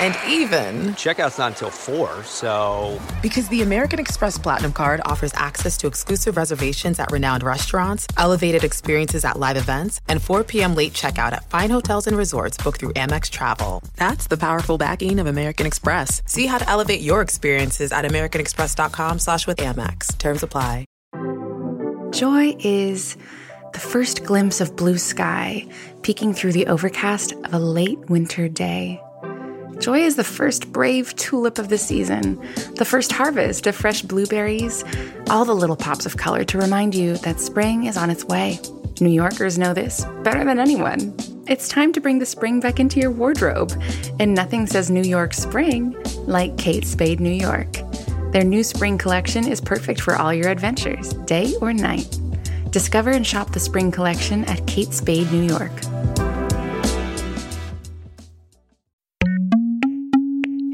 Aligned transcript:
And 0.00 0.16
even, 0.26 0.94
Checkout's 0.94 1.38
not 1.38 1.52
until 1.52 1.70
4, 1.70 2.24
so. 2.24 3.00
because 3.22 3.48
the 3.48 3.62
American 3.62 3.98
Express 3.98 4.38
Platinum 4.38 4.72
card 4.72 5.00
offers 5.04 5.32
access 5.34 5.76
to 5.78 5.86
exclusive 5.86 6.36
reservations 6.36 6.98
at 6.98 7.10
renowned 7.12 7.42
restaurants, 7.42 8.06
elevated 8.16 8.64
experiences 8.64 9.24
at 9.24 9.38
live 9.38 9.56
events, 9.56 10.00
and 10.08 10.22
4 10.22 10.44
p.m. 10.44 10.74
late 10.74 10.92
checkout 10.92 11.32
at 11.32 11.48
fine 11.50 11.70
hotels 11.70 12.06
and 12.06 12.16
resorts 12.16 12.56
booked 12.56 12.80
through 12.80 12.92
Amex 12.94 13.30
Travel. 13.30 13.82
That's 13.96 14.26
the 14.26 14.36
powerful 14.36 14.78
backing 14.78 15.18
of 15.18 15.26
American 15.26 15.66
Express. 15.66 16.22
See 16.26 16.46
how 16.46 16.58
to 16.58 16.68
elevate 16.68 17.00
your 17.00 17.20
experiences 17.20 17.92
at 17.92 18.04
americanexpress.com 18.04 19.18
slash 19.18 19.46
with 19.46 19.58
Amex. 19.58 20.16
Terms 20.18 20.42
apply. 20.42 20.86
Joy 22.12 22.54
is 22.58 23.16
the 23.72 23.78
first 23.78 24.24
glimpse 24.24 24.60
of 24.60 24.76
blue 24.76 24.98
sky 24.98 25.66
peeking 26.02 26.34
through 26.34 26.52
the 26.52 26.66
overcast 26.66 27.32
of 27.32 27.54
a 27.54 27.58
late 27.58 27.98
winter 28.10 28.48
day. 28.48 29.00
Joy 29.78 30.00
is 30.00 30.16
the 30.16 30.24
first 30.24 30.72
brave 30.72 31.14
tulip 31.16 31.58
of 31.58 31.68
the 31.68 31.78
season, 31.78 32.40
the 32.76 32.84
first 32.84 33.12
harvest 33.12 33.66
of 33.66 33.74
fresh 33.74 34.02
blueberries, 34.02 34.84
all 35.28 35.44
the 35.44 35.54
little 35.54 35.76
pops 35.76 36.06
of 36.06 36.16
color 36.16 36.44
to 36.44 36.58
remind 36.58 36.94
you 36.94 37.16
that 37.18 37.40
spring 37.40 37.84
is 37.84 37.96
on 37.96 38.10
its 38.10 38.24
way. 38.24 38.58
New 39.00 39.10
Yorkers 39.10 39.58
know 39.58 39.74
this 39.74 40.04
better 40.22 40.44
than 40.44 40.58
anyone. 40.58 41.14
It's 41.48 41.68
time 41.68 41.92
to 41.94 42.00
bring 42.00 42.18
the 42.18 42.26
spring 42.26 42.60
back 42.60 42.78
into 42.78 43.00
your 43.00 43.10
wardrobe, 43.10 43.72
and 44.20 44.34
nothing 44.34 44.66
says 44.66 44.90
New 44.90 45.02
York 45.02 45.34
spring 45.34 45.96
like 46.26 46.56
Kate 46.58 46.86
Spade 46.86 47.18
New 47.18 47.30
York. 47.30 47.72
Their 48.30 48.44
new 48.44 48.62
spring 48.62 48.96
collection 48.96 49.46
is 49.46 49.60
perfect 49.60 50.00
for 50.00 50.16
all 50.16 50.32
your 50.32 50.48
adventures, 50.48 51.12
day 51.26 51.54
or 51.60 51.72
night. 51.72 52.18
Discover 52.70 53.10
and 53.10 53.26
shop 53.26 53.52
the 53.52 53.60
spring 53.60 53.90
collection 53.90 54.44
at 54.44 54.66
Kate 54.66 54.92
Spade 54.94 55.30
New 55.32 55.42
York. 55.42 55.72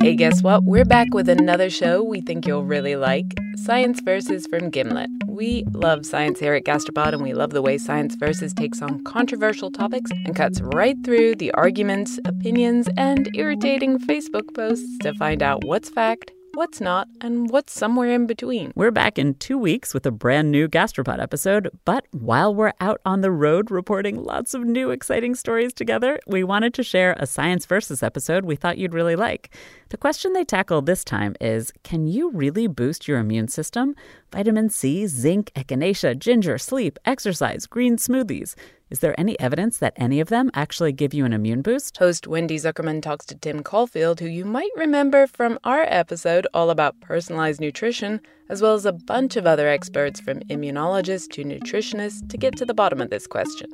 Hey, 0.00 0.14
guess 0.14 0.44
what? 0.44 0.62
We're 0.62 0.84
back 0.84 1.12
with 1.12 1.28
another 1.28 1.68
show 1.68 2.04
we 2.04 2.20
think 2.20 2.46
you'll 2.46 2.64
really 2.64 2.94
like 2.94 3.36
Science 3.56 4.00
Versus 4.00 4.46
from 4.46 4.70
Gimlet. 4.70 5.10
We 5.26 5.64
love 5.72 6.06
science 6.06 6.38
here 6.38 6.54
at 6.54 6.62
Gastropod, 6.62 7.14
and 7.14 7.22
we 7.22 7.34
love 7.34 7.50
the 7.50 7.62
way 7.62 7.78
Science 7.78 8.14
Versus 8.14 8.54
takes 8.54 8.80
on 8.80 9.02
controversial 9.02 9.72
topics 9.72 10.12
and 10.24 10.36
cuts 10.36 10.60
right 10.60 10.96
through 11.04 11.34
the 11.34 11.50
arguments, 11.50 12.20
opinions, 12.26 12.88
and 12.96 13.28
irritating 13.34 13.98
Facebook 13.98 14.54
posts 14.54 14.98
to 14.98 15.14
find 15.14 15.42
out 15.42 15.64
what's 15.64 15.90
fact, 15.90 16.30
what's 16.58 16.80
not, 16.80 17.06
and 17.20 17.50
what's 17.50 17.72
somewhere 17.72 18.10
in 18.10 18.26
between. 18.26 18.72
We're 18.74 18.90
back 18.90 19.16
in 19.16 19.34
two 19.34 19.56
weeks 19.56 19.94
with 19.94 20.04
a 20.06 20.10
brand 20.10 20.50
new 20.50 20.66
Gastropod 20.66 21.22
episode. 21.22 21.70
But 21.84 22.04
while 22.10 22.52
we're 22.52 22.72
out 22.80 23.00
on 23.06 23.20
the 23.20 23.30
road 23.30 23.70
reporting 23.70 24.24
lots 24.24 24.54
of 24.54 24.64
new 24.64 24.90
exciting 24.90 25.36
stories 25.36 25.72
together, 25.72 26.18
we 26.26 26.42
wanted 26.42 26.74
to 26.74 26.82
share 26.82 27.14
a 27.16 27.28
Science 27.28 27.64
Versus 27.64 28.02
episode 28.02 28.44
we 28.44 28.56
thought 28.56 28.76
you'd 28.76 28.92
really 28.92 29.14
like. 29.14 29.54
The 29.90 29.96
question 29.96 30.32
they 30.32 30.44
tackle 30.44 30.82
this 30.82 31.04
time 31.04 31.36
is 31.40 31.72
Can 31.84 32.08
you 32.08 32.32
really 32.32 32.66
boost 32.66 33.06
your 33.06 33.20
immune 33.20 33.46
system? 33.46 33.94
Vitamin 34.30 34.68
C, 34.68 35.06
zinc, 35.06 35.50
echinacea, 35.54 36.18
ginger, 36.18 36.58
sleep, 36.58 36.98
exercise, 37.06 37.66
green 37.66 37.96
smoothies. 37.96 38.54
Is 38.90 39.00
there 39.00 39.18
any 39.18 39.38
evidence 39.40 39.78
that 39.78 39.94
any 39.96 40.20
of 40.20 40.28
them 40.28 40.50
actually 40.54 40.92
give 40.92 41.14
you 41.14 41.24
an 41.24 41.32
immune 41.32 41.62
boost? 41.62 41.96
Host 41.96 42.26
Wendy 42.26 42.56
Zuckerman 42.56 43.00
talks 43.00 43.24
to 43.26 43.34
Tim 43.34 43.62
Caulfield, 43.62 44.20
who 44.20 44.26
you 44.26 44.44
might 44.44 44.70
remember 44.76 45.26
from 45.26 45.58
our 45.64 45.82
episode 45.82 46.46
all 46.52 46.70
about 46.70 47.00
personalized 47.00 47.60
nutrition, 47.60 48.20
as 48.50 48.60
well 48.60 48.74
as 48.74 48.84
a 48.84 48.92
bunch 48.92 49.36
of 49.36 49.46
other 49.46 49.68
experts 49.68 50.20
from 50.20 50.40
immunologists 50.40 51.30
to 51.32 51.44
nutritionists 51.44 52.28
to 52.28 52.36
get 52.36 52.56
to 52.56 52.66
the 52.66 52.74
bottom 52.74 53.00
of 53.00 53.10
this 53.10 53.26
question. 53.26 53.70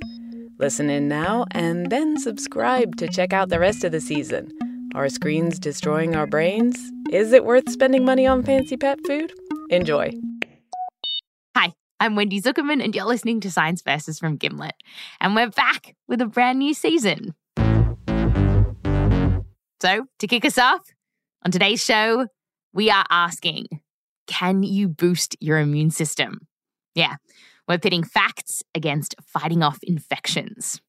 Listen 0.58 0.88
in 0.88 1.08
now 1.08 1.46
and 1.50 1.90
then 1.90 2.16
subscribe 2.16 2.96
to 2.96 3.08
check 3.08 3.32
out 3.32 3.48
the 3.48 3.58
rest 3.58 3.82
of 3.82 3.90
the 3.90 4.00
season. 4.00 4.52
Are 4.94 5.08
screens 5.08 5.58
destroying 5.58 6.14
our 6.14 6.28
brains? 6.28 6.78
Is 7.10 7.32
it 7.32 7.44
worth 7.44 7.68
spending 7.68 8.04
money 8.04 8.26
on 8.26 8.44
fancy 8.44 8.76
pet 8.76 8.98
food? 9.04 9.32
Enjoy. 9.70 10.12
I'm 12.00 12.16
Wendy 12.16 12.40
Zuckerman, 12.40 12.82
and 12.82 12.92
you're 12.94 13.04
listening 13.04 13.40
to 13.40 13.50
Science 13.50 13.80
Versus 13.80 14.18
from 14.18 14.36
Gimlet. 14.36 14.74
And 15.20 15.34
we're 15.34 15.50
back 15.50 15.94
with 16.08 16.20
a 16.20 16.26
brand 16.26 16.58
new 16.58 16.74
season. 16.74 17.34
So, 19.80 20.06
to 20.18 20.26
kick 20.26 20.44
us 20.44 20.58
off, 20.58 20.80
on 21.44 21.52
today's 21.52 21.84
show, 21.84 22.26
we 22.72 22.90
are 22.90 23.04
asking 23.10 23.66
Can 24.26 24.64
you 24.64 24.88
boost 24.88 25.36
your 25.40 25.58
immune 25.58 25.90
system? 25.90 26.48
Yeah, 26.96 27.14
we're 27.68 27.78
pitting 27.78 28.02
facts 28.02 28.64
against 28.74 29.14
fighting 29.24 29.62
off 29.62 29.78
infections. 29.82 30.80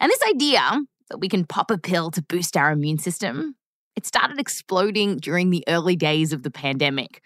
And 0.00 0.10
this 0.10 0.22
idea 0.28 0.80
that 1.10 1.18
we 1.18 1.28
can 1.28 1.44
pop 1.44 1.70
a 1.70 1.76
pill 1.76 2.10
to 2.12 2.22
boost 2.22 2.56
our 2.56 2.72
immune 2.72 2.98
system, 2.98 3.56
it 3.96 4.06
started 4.06 4.38
exploding 4.38 5.18
during 5.18 5.50
the 5.50 5.64
early 5.68 5.96
days 5.96 6.32
of 6.32 6.42
the 6.42 6.50
pandemic. 6.50 7.22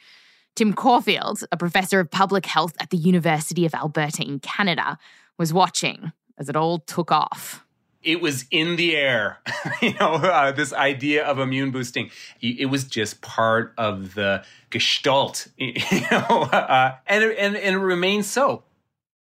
Tim 0.56 0.72
Caulfield, 0.72 1.44
a 1.52 1.56
professor 1.56 2.00
of 2.00 2.10
public 2.10 2.44
health 2.44 2.74
at 2.80 2.90
the 2.90 2.96
University 2.96 3.64
of 3.64 3.74
Alberta 3.74 4.22
in 4.22 4.40
Canada, 4.40 4.98
was 5.38 5.52
watching 5.52 6.12
as 6.36 6.48
it 6.48 6.56
all 6.56 6.80
took 6.80 7.12
off. 7.12 7.64
It 8.02 8.20
was 8.20 8.44
in 8.50 8.76
the 8.76 8.96
air, 8.96 9.38
you 9.82 9.92
know, 9.94 10.14
uh, 10.14 10.52
this 10.52 10.72
idea 10.72 11.24
of 11.24 11.38
immune 11.38 11.70
boosting. 11.70 12.10
It 12.40 12.70
was 12.70 12.84
just 12.84 13.20
part 13.22 13.74
of 13.76 14.14
the 14.14 14.44
gestalt, 14.70 15.48
you 15.56 15.74
know, 16.10 16.48
uh, 16.52 16.96
and, 17.06 17.24
it, 17.24 17.38
and, 17.38 17.56
and 17.56 17.76
it 17.76 17.78
remains 17.78 18.28
so. 18.28 18.62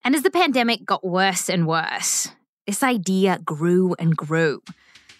And 0.04 0.16
as 0.16 0.24
the 0.24 0.32
pandemic 0.32 0.86
got 0.86 1.04
worse 1.04 1.50
and 1.50 1.68
worse, 1.68 2.30
this 2.68 2.84
idea 2.84 3.40
grew 3.44 3.96
and 3.98 4.16
grew. 4.16 4.62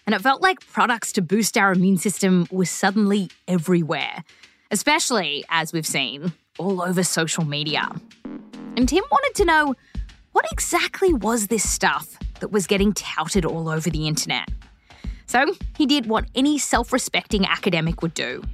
And 0.06 0.14
it 0.14 0.20
felt 0.20 0.40
like 0.40 0.64
products 0.72 1.12
to 1.12 1.22
boost 1.22 1.58
our 1.58 1.72
immune 1.72 1.96
system 1.96 2.46
were 2.52 2.64
suddenly 2.64 3.28
everywhere, 3.48 4.22
especially 4.70 5.44
as 5.48 5.72
we've 5.72 5.86
seen 5.86 6.32
all 6.58 6.80
over 6.80 7.02
social 7.02 7.44
media. 7.44 7.90
And 8.76 8.88
Tim 8.88 9.02
wanted 9.10 9.34
to 9.36 9.44
know 9.44 9.74
what 10.30 10.46
exactly 10.52 11.12
was 11.12 11.48
this 11.48 11.68
stuff 11.68 12.16
that 12.40 12.52
was 12.52 12.68
getting 12.68 12.92
touted 12.92 13.44
all 13.44 13.68
over 13.68 13.90
the 13.90 14.06
internet. 14.06 14.48
So 15.26 15.54
he 15.76 15.86
did 15.86 16.06
what 16.06 16.26
any 16.36 16.56
self 16.56 16.92
respecting 16.92 17.44
academic 17.44 18.00
would 18.02 18.14
do, 18.14 18.44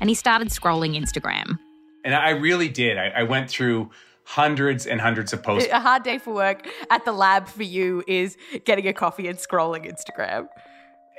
and 0.00 0.08
he 0.08 0.14
started 0.14 0.48
scrolling 0.48 0.96
Instagram. 0.96 1.58
And 2.04 2.14
I 2.14 2.30
really 2.30 2.68
did. 2.68 2.96
I, 2.96 3.08
I 3.08 3.22
went 3.24 3.50
through 3.50 3.90
hundreds 4.24 4.86
and 4.86 5.00
hundreds 5.00 5.32
of 5.32 5.42
posts. 5.42 5.68
A 5.70 5.80
hard 5.80 6.04
day 6.04 6.18
for 6.18 6.32
work 6.32 6.66
at 6.90 7.04
the 7.04 7.12
lab 7.12 7.48
for 7.48 7.64
you 7.64 8.02
is 8.06 8.38
getting 8.64 8.88
a 8.88 8.92
coffee 8.92 9.28
and 9.28 9.38
scrolling 9.38 9.84
Instagram. 9.84 10.48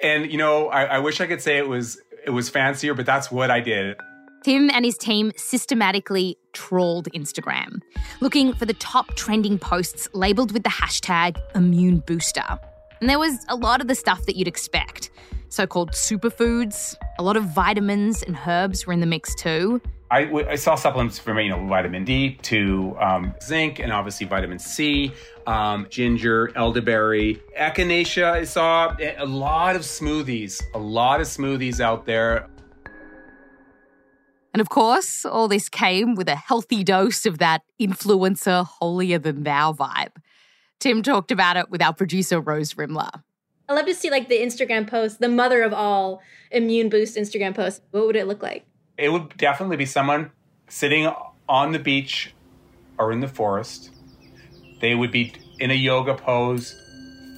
And 0.03 0.31
you 0.31 0.37
know, 0.37 0.67
I, 0.67 0.83
I 0.83 0.99
wish 0.99 1.21
I 1.21 1.27
could 1.27 1.41
say 1.41 1.57
it 1.57 1.67
was 1.67 1.99
it 2.25 2.31
was 2.31 2.49
fancier, 2.49 2.93
but 2.93 3.05
that's 3.05 3.31
what 3.31 3.51
I 3.51 3.59
did. 3.59 3.97
Tim 4.43 4.69
and 4.69 4.85
his 4.85 4.97
team 4.97 5.31
systematically 5.35 6.37
trawled 6.53 7.09
Instagram, 7.13 7.81
looking 8.21 8.53
for 8.53 8.65
the 8.65 8.73
top 8.75 9.15
trending 9.15 9.57
posts 9.59 10.07
labeled 10.13 10.51
with 10.51 10.63
the 10.63 10.69
hashtag 10.69 11.37
immune 11.55 12.03
booster. 12.05 12.59
And 13.01 13.09
there 13.09 13.19
was 13.19 13.45
a 13.49 13.55
lot 13.55 13.81
of 13.81 13.87
the 13.87 13.95
stuff 13.95 14.25
that 14.25 14.35
you'd 14.35 14.47
expect 14.47 15.09
so 15.49 15.65
called 15.65 15.91
superfoods, 15.91 16.95
a 17.19 17.23
lot 17.23 17.37
of 17.37 17.43
vitamins 17.45 18.23
and 18.23 18.37
herbs 18.45 18.85
were 18.85 18.93
in 18.93 18.99
the 18.99 19.05
mix 19.05 19.33
too. 19.35 19.81
I, 20.09 20.23
w- 20.23 20.47
I 20.47 20.55
saw 20.55 20.75
supplements 20.75 21.19
from 21.19 21.37
you 21.39 21.49
know 21.49 21.65
vitamin 21.67 22.05
D 22.05 22.35
to 22.43 22.95
um, 22.99 23.33
zinc 23.43 23.79
and 23.79 23.91
obviously 23.91 24.25
vitamin 24.25 24.57
C, 24.57 25.11
um, 25.45 25.87
ginger, 25.89 26.51
elderberry, 26.55 27.41
echinacea. 27.57 28.31
I 28.31 28.43
saw 28.45 28.95
a 28.99 29.25
lot 29.25 29.75
of 29.75 29.81
smoothies, 29.81 30.61
a 30.73 30.79
lot 30.79 31.19
of 31.19 31.27
smoothies 31.27 31.81
out 31.81 32.05
there. 32.05 32.47
And 34.53 34.61
of 34.61 34.69
course, 34.69 35.25
all 35.25 35.47
this 35.47 35.69
came 35.69 36.15
with 36.15 36.29
a 36.29 36.35
healthy 36.35 36.83
dose 36.83 37.25
of 37.25 37.37
that 37.39 37.63
influencer 37.79 38.65
holier 38.65 39.19
than 39.19 39.43
thou 39.43 39.73
vibe. 39.73 40.15
Tim 40.79 41.03
talked 41.03 41.31
about 41.31 41.57
it 41.57 41.69
with 41.69 41.81
our 41.81 41.93
producer, 41.93 42.39
Rose 42.39 42.75
Rimler. 42.75 43.23
I 43.69 43.73
love 43.73 43.85
to 43.85 43.93
see 43.93 44.09
like 44.09 44.29
the 44.29 44.39
Instagram 44.39 44.87
post, 44.87 45.19
the 45.19 45.27
mother 45.27 45.61
of 45.63 45.73
all 45.73 46.21
immune 46.49 46.87
boost 46.87 47.17
Instagram 47.17 47.53
posts. 47.53 47.81
What 47.91 48.07
would 48.07 48.15
it 48.15 48.25
look 48.25 48.41
like? 48.41 48.65
It 48.97 49.09
would 49.11 49.37
definitely 49.37 49.77
be 49.77 49.85
someone 49.85 50.31
sitting 50.67 51.11
on 51.47 51.71
the 51.71 51.79
beach 51.79 52.33
or 52.97 53.11
in 53.11 53.19
the 53.19 53.27
forest. 53.27 53.91
They 54.81 54.95
would 54.95 55.11
be 55.11 55.33
in 55.59 55.71
a 55.71 55.75
yoga 55.75 56.15
pose 56.15 56.75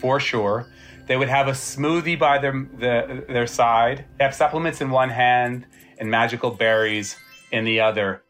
for 0.01 0.19
sure. 0.19 0.67
They 1.07 1.17
would 1.17 1.29
have 1.29 1.47
a 1.47 1.51
smoothie 1.51 2.17
by 2.17 2.37
their 2.37 2.53
the, 2.77 3.25
their 3.27 3.47
side. 3.47 4.05
They 4.17 4.23
have 4.23 4.35
supplements 4.35 4.79
in 4.79 4.89
one 4.89 5.09
hand 5.09 5.65
and 5.97 6.09
magical 6.09 6.51
berries 6.51 7.17
in 7.51 7.65
the 7.65 7.81
other. 7.81 8.23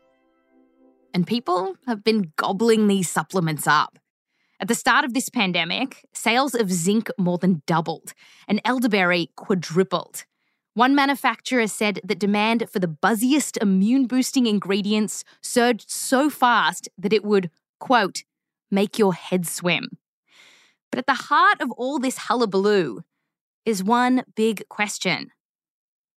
And 1.13 1.27
people 1.27 1.75
have 1.87 2.03
been 2.03 2.31
gobbling 2.35 2.87
these 2.87 3.09
supplements 3.09 3.67
up. 3.67 3.99
At 4.59 4.67
the 4.67 4.75
start 4.75 5.05
of 5.05 5.13
this 5.13 5.29
pandemic, 5.29 6.05
sales 6.13 6.53
of 6.53 6.71
zinc 6.71 7.09
more 7.17 7.37
than 7.37 7.61
doubled 7.65 8.13
and 8.47 8.61
elderberry 8.65 9.31
quadrupled. 9.35 10.25
One 10.79 10.95
manufacturer 10.95 11.67
said 11.67 11.99
that 12.05 12.19
demand 12.19 12.69
for 12.69 12.79
the 12.79 12.87
buzziest 12.87 13.57
immune 13.61 14.07
boosting 14.07 14.47
ingredients 14.47 15.25
surged 15.41 15.91
so 15.91 16.29
fast 16.29 16.87
that 16.97 17.11
it 17.11 17.25
would, 17.25 17.49
quote, 17.81 18.23
make 18.71 18.97
your 18.97 19.13
head 19.13 19.45
swim. 19.45 19.97
But 20.89 20.99
at 20.99 21.05
the 21.05 21.25
heart 21.27 21.59
of 21.59 21.69
all 21.71 21.99
this 21.99 22.17
hullabaloo 22.17 23.01
is 23.65 23.83
one 23.83 24.23
big 24.37 24.69
question 24.69 25.31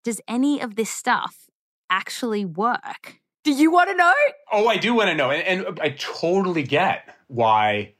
Does 0.05 0.21
any 0.29 0.61
of 0.61 0.77
this 0.77 0.91
stuff 0.91 1.51
actually 1.91 2.45
work? 2.45 3.19
Do 3.43 3.51
you 3.51 3.73
want 3.73 3.91
to 3.91 3.97
know? 3.97 4.15
Oh, 4.53 4.69
I 4.69 4.77
do 4.77 4.95
want 4.95 5.09
to 5.09 5.17
know. 5.17 5.33
And, 5.33 5.67
and 5.67 5.81
I 5.81 5.89
totally 5.99 6.63
get 6.63 7.17
why. 7.27 7.95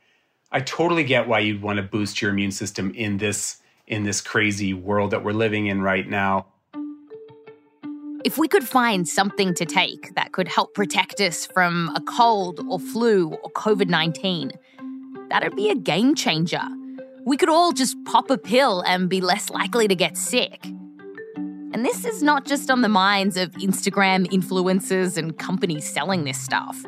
I 0.53 0.61
totally 0.61 1.03
get 1.03 1.27
why 1.27 1.41
you'd 1.41 1.61
want 1.61 1.79
to 1.79 1.83
boost 1.83 2.23
your 2.23 2.31
immune 2.31 2.53
system 2.53 2.95
in 2.95 3.19
this 3.19 3.62
in 3.93 4.05
this 4.05 4.23
crazy 4.23 4.73
world 4.73 5.11
that 5.11 5.23
we're 5.23 5.35
living 5.35 5.67
in 5.67 5.83
right 5.83 6.09
now. 6.09 6.47
If 8.25 8.39
we 8.39 8.49
could 8.49 8.67
find 8.67 9.07
something 9.07 9.53
to 9.53 9.67
take 9.67 10.15
that 10.15 10.33
could 10.33 10.49
help 10.49 10.73
protect 10.73 11.21
us 11.21 11.45
from 11.45 11.93
a 11.95 12.01
cold 12.01 12.65
or 12.71 12.79
flu 12.81 13.35
or 13.35 13.51
COVID 13.51 13.91
19, 13.91 14.53
that'd 15.29 15.55
be 15.55 15.69
a 15.69 15.75
game 15.75 16.15
changer. 16.15 16.63
We 17.27 17.37
could 17.37 17.51
all 17.51 17.73
just 17.73 17.95
pop 18.07 18.31
a 18.31 18.39
pill 18.39 18.81
and 18.87 19.11
be 19.11 19.21
less 19.21 19.51
likely 19.51 19.89
to 19.89 19.95
get 19.95 20.17
sick. 20.17 20.65
And 21.75 21.85
this 21.85 22.07
is 22.07 22.23
not 22.23 22.47
just 22.47 22.71
on 22.71 22.81
the 22.81 22.89
minds 22.89 23.37
of 23.37 23.51
Instagram 23.53 24.27
influencers 24.29 25.19
and 25.19 25.37
companies 25.37 25.87
selling 25.87 26.25
this 26.25 26.41
stuff. 26.41 26.83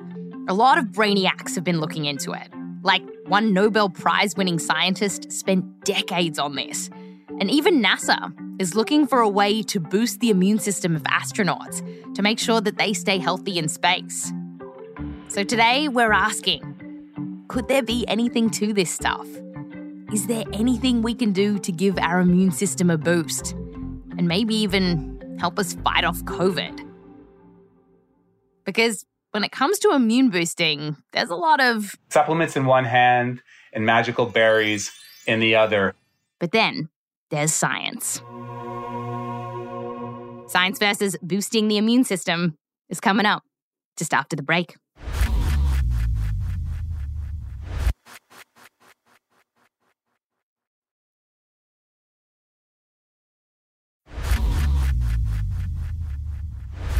A 0.48 0.54
lot 0.54 0.78
of 0.78 0.86
brainiacs 0.86 1.54
have 1.54 1.64
been 1.64 1.80
looking 1.80 2.06
into 2.06 2.32
it. 2.32 2.48
Like 2.82 3.02
one 3.26 3.52
Nobel 3.52 3.88
Prize 3.88 4.36
winning 4.36 4.58
scientist 4.58 5.32
spent 5.32 5.84
decades 5.84 6.38
on 6.38 6.56
this. 6.56 6.90
And 7.40 7.50
even 7.50 7.82
NASA 7.82 8.32
is 8.60 8.74
looking 8.74 9.06
for 9.06 9.20
a 9.20 9.28
way 9.28 9.62
to 9.62 9.80
boost 9.80 10.20
the 10.20 10.30
immune 10.30 10.58
system 10.58 10.94
of 10.94 11.02
astronauts 11.04 11.82
to 12.14 12.22
make 12.22 12.38
sure 12.38 12.60
that 12.60 12.78
they 12.78 12.92
stay 12.92 13.18
healthy 13.18 13.58
in 13.58 13.68
space. 13.68 14.32
So 15.28 15.42
today 15.42 15.88
we're 15.88 16.12
asking 16.12 16.70
could 17.48 17.68
there 17.68 17.82
be 17.82 18.04
anything 18.08 18.50
to 18.50 18.72
this 18.72 18.90
stuff? 18.90 19.26
Is 20.12 20.26
there 20.26 20.44
anything 20.52 21.02
we 21.02 21.14
can 21.14 21.32
do 21.32 21.58
to 21.58 21.72
give 21.72 21.98
our 21.98 22.20
immune 22.20 22.52
system 22.52 22.90
a 22.90 22.96
boost? 22.96 23.54
and 24.16 24.28
maybe 24.28 24.54
even 24.54 25.36
help 25.38 25.58
us 25.58 25.74
fight 25.84 26.04
off 26.04 26.18
COVID. 26.24 26.80
Because 28.64 29.04
when 29.34 29.42
it 29.42 29.50
comes 29.50 29.80
to 29.80 29.90
immune 29.90 30.30
boosting, 30.30 30.96
there's 31.12 31.28
a 31.28 31.34
lot 31.34 31.60
of 31.60 31.96
supplements 32.08 32.54
in 32.54 32.66
one 32.66 32.84
hand 32.84 33.42
and 33.72 33.84
magical 33.84 34.26
berries 34.26 34.92
in 35.26 35.40
the 35.40 35.56
other. 35.56 35.96
But 36.38 36.52
then 36.52 36.88
there's 37.32 37.52
science. 37.52 38.22
Science 40.46 40.78
versus 40.78 41.16
boosting 41.20 41.66
the 41.66 41.78
immune 41.78 42.04
system 42.04 42.56
is 42.88 43.00
coming 43.00 43.26
up 43.26 43.42
just 43.96 44.14
after 44.14 44.36
the 44.36 44.42
break. 44.44 44.76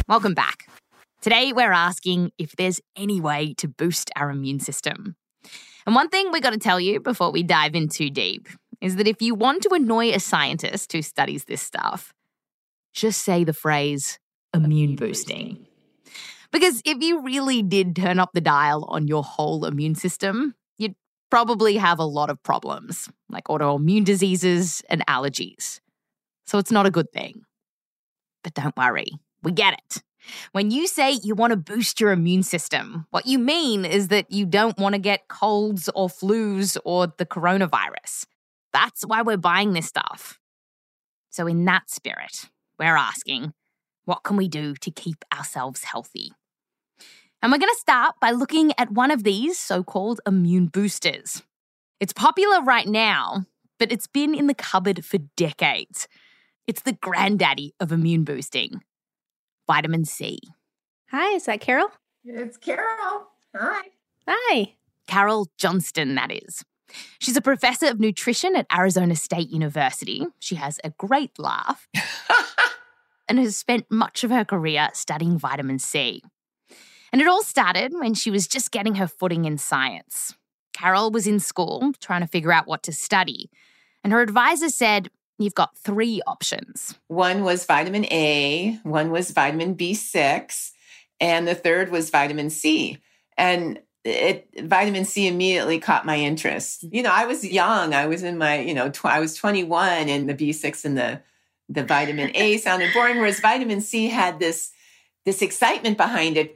Welcome 0.09 0.33
back. 0.33 0.67
Today, 1.25 1.53
we're 1.53 1.71
asking 1.71 2.33
if 2.37 2.55
there's 2.55 2.79
any 2.95 3.19
way 3.19 3.55
to 3.55 3.67
boost 3.67 4.11
our 4.15 4.29
immune 4.29 4.59
system. 4.59 5.15
And 5.87 5.95
one 5.95 6.07
thing 6.07 6.31
we 6.31 6.39
got 6.39 6.51
to 6.51 6.59
tell 6.59 6.79
you 6.79 6.99
before 6.99 7.31
we 7.31 7.41
dive 7.41 7.73
in 7.73 7.89
too 7.89 8.11
deep 8.11 8.47
is 8.79 8.97
that 8.97 9.07
if 9.07 9.23
you 9.23 9.33
want 9.33 9.63
to 9.63 9.73
annoy 9.73 10.11
a 10.11 10.19
scientist 10.19 10.91
who 10.91 11.01
studies 11.01 11.45
this 11.45 11.63
stuff, 11.63 12.13
just 12.93 13.23
say 13.23 13.43
the 13.43 13.53
phrase 13.53 14.19
immune 14.53 14.97
boosting. 14.97 15.65
Because 16.51 16.83
if 16.85 17.01
you 17.01 17.23
really 17.23 17.63
did 17.63 17.95
turn 17.95 18.19
up 18.19 18.29
the 18.35 18.39
dial 18.39 18.85
on 18.87 19.07
your 19.07 19.23
whole 19.23 19.65
immune 19.65 19.95
system, 19.95 20.53
you'd 20.77 20.93
probably 21.31 21.77
have 21.77 21.97
a 21.97 22.05
lot 22.05 22.29
of 22.29 22.43
problems, 22.43 23.09
like 23.29 23.45
autoimmune 23.45 24.05
diseases 24.05 24.83
and 24.91 25.03
allergies. 25.07 25.79
So 26.45 26.59
it's 26.59 26.71
not 26.71 26.85
a 26.85 26.91
good 26.91 27.11
thing. 27.11 27.45
But 28.43 28.53
don't 28.53 28.77
worry, 28.77 29.07
we 29.41 29.53
get 29.53 29.73
it. 29.73 30.03
When 30.51 30.71
you 30.71 30.87
say 30.87 31.11
you 31.11 31.35
want 31.35 31.51
to 31.51 31.57
boost 31.57 31.99
your 31.99 32.11
immune 32.11 32.43
system, 32.43 33.05
what 33.11 33.25
you 33.25 33.39
mean 33.39 33.85
is 33.85 34.09
that 34.09 34.31
you 34.31 34.45
don't 34.45 34.77
want 34.77 34.93
to 34.93 34.99
get 34.99 35.27
colds 35.27 35.89
or 35.95 36.07
flus 36.07 36.77
or 36.85 37.07
the 37.17 37.25
coronavirus. 37.25 38.25
That's 38.73 39.05
why 39.05 39.21
we're 39.21 39.37
buying 39.37 39.73
this 39.73 39.87
stuff. 39.87 40.39
So, 41.29 41.47
in 41.47 41.65
that 41.65 41.89
spirit, 41.89 42.49
we're 42.79 42.95
asking 42.95 43.53
what 44.05 44.23
can 44.23 44.37
we 44.37 44.47
do 44.47 44.75
to 44.75 44.91
keep 44.91 45.25
ourselves 45.33 45.83
healthy? 45.83 46.31
And 47.41 47.51
we're 47.51 47.57
going 47.57 47.73
to 47.73 47.79
start 47.79 48.15
by 48.21 48.31
looking 48.31 48.71
at 48.77 48.91
one 48.91 49.11
of 49.11 49.23
these 49.23 49.57
so 49.57 49.83
called 49.83 50.21
immune 50.25 50.67
boosters. 50.67 51.43
It's 51.99 52.13
popular 52.13 52.61
right 52.61 52.87
now, 52.87 53.45
but 53.79 53.91
it's 53.91 54.07
been 54.07 54.33
in 54.35 54.47
the 54.47 54.53
cupboard 54.53 55.05
for 55.05 55.17
decades. 55.35 56.07
It's 56.67 56.81
the 56.81 56.93
granddaddy 56.93 57.73
of 57.79 57.91
immune 57.91 58.23
boosting 58.23 58.81
vitamin 59.67 60.05
C. 60.05 60.39
Hi, 61.11 61.35
is 61.35 61.45
that 61.45 61.61
Carol? 61.61 61.91
It's 62.23 62.57
Carol. 62.57 63.27
Hi. 63.55 63.81
Hi. 64.27 64.73
Carol 65.07 65.47
Johnston, 65.57 66.15
that 66.15 66.31
is. 66.31 66.63
She's 67.19 67.37
a 67.37 67.41
professor 67.41 67.87
of 67.87 67.99
nutrition 67.99 68.55
at 68.55 68.67
Arizona 68.73 69.15
State 69.15 69.49
University. 69.49 70.25
She 70.39 70.55
has 70.55 70.79
a 70.83 70.91
great 70.91 71.37
laugh 71.37 71.87
and 73.27 73.39
has 73.39 73.55
spent 73.55 73.85
much 73.89 74.23
of 74.23 74.31
her 74.31 74.45
career 74.45 74.89
studying 74.93 75.37
vitamin 75.37 75.79
C. 75.79 76.21
And 77.11 77.21
it 77.21 77.27
all 77.27 77.43
started 77.43 77.93
when 77.93 78.13
she 78.13 78.31
was 78.31 78.47
just 78.47 78.71
getting 78.71 78.95
her 78.95 79.07
footing 79.07 79.45
in 79.45 79.57
science. 79.57 80.35
Carol 80.73 81.11
was 81.11 81.27
in 81.27 81.39
school 81.39 81.93
trying 81.99 82.21
to 82.21 82.27
figure 82.27 82.51
out 82.51 82.67
what 82.67 82.83
to 82.83 82.91
study, 82.91 83.49
and 84.03 84.11
her 84.11 84.21
advisor 84.21 84.69
said, 84.69 85.09
You've 85.37 85.55
got 85.55 85.77
three 85.77 86.21
options. 86.25 86.97
One 87.07 87.43
was 87.43 87.65
vitamin 87.65 88.05
A, 88.05 88.79
one 88.83 89.11
was 89.11 89.31
vitamin 89.31 89.75
B6, 89.75 90.71
and 91.19 91.47
the 91.47 91.55
third 91.55 91.91
was 91.91 92.09
vitamin 92.09 92.49
C. 92.49 92.99
And 93.37 93.79
it 94.05 94.47
vitamin 94.61 95.03
C 95.03 95.27
immediately 95.27 95.79
caught 95.79 96.05
my 96.05 96.17
interest. 96.17 96.83
You 96.83 97.01
know, 97.01 97.11
I 97.11 97.25
was 97.25 97.43
young. 97.43 97.93
I 97.93 98.05
was 98.05 98.23
in 98.23 98.37
my, 98.37 98.59
you 98.59 98.73
know, 98.73 98.89
tw- 98.89 99.05
I 99.05 99.19
was 99.19 99.35
21 99.35 100.09
and 100.09 100.29
the 100.29 100.35
B6 100.35 100.85
and 100.85 100.97
the 100.97 101.21
the 101.67 101.83
vitamin 101.83 102.31
A 102.35 102.57
sounded 102.59 102.93
boring 102.93 103.17
whereas 103.17 103.39
vitamin 103.39 103.81
C 103.81 104.07
had 104.07 104.39
this 104.39 104.71
this 105.25 105.41
excitement 105.41 105.97
behind 105.97 106.37
it. 106.37 106.55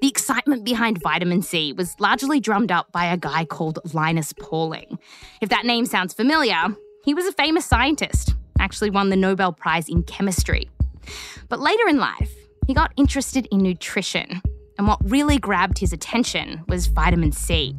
The 0.00 0.08
excitement 0.08 0.64
behind 0.64 1.02
vitamin 1.02 1.42
C 1.42 1.74
was 1.74 1.94
largely 2.00 2.40
drummed 2.40 2.72
up 2.72 2.90
by 2.90 3.04
a 3.04 3.18
guy 3.18 3.44
called 3.44 3.78
Linus 3.92 4.32
Pauling. 4.32 4.98
If 5.42 5.50
that 5.50 5.66
name 5.66 5.84
sounds 5.84 6.14
familiar, 6.14 6.74
he 7.04 7.14
was 7.14 7.26
a 7.26 7.32
famous 7.32 7.64
scientist, 7.64 8.34
actually 8.58 8.90
won 8.90 9.08
the 9.08 9.16
Nobel 9.16 9.52
Prize 9.52 9.88
in 9.88 10.02
chemistry. 10.02 10.70
But 11.48 11.60
later 11.60 11.88
in 11.88 11.98
life, 11.98 12.32
he 12.66 12.74
got 12.74 12.92
interested 12.96 13.48
in 13.50 13.58
nutrition, 13.58 14.42
and 14.78 14.86
what 14.86 14.98
really 15.02 15.38
grabbed 15.38 15.78
his 15.78 15.92
attention 15.92 16.62
was 16.68 16.86
vitamin 16.86 17.32
C. 17.32 17.74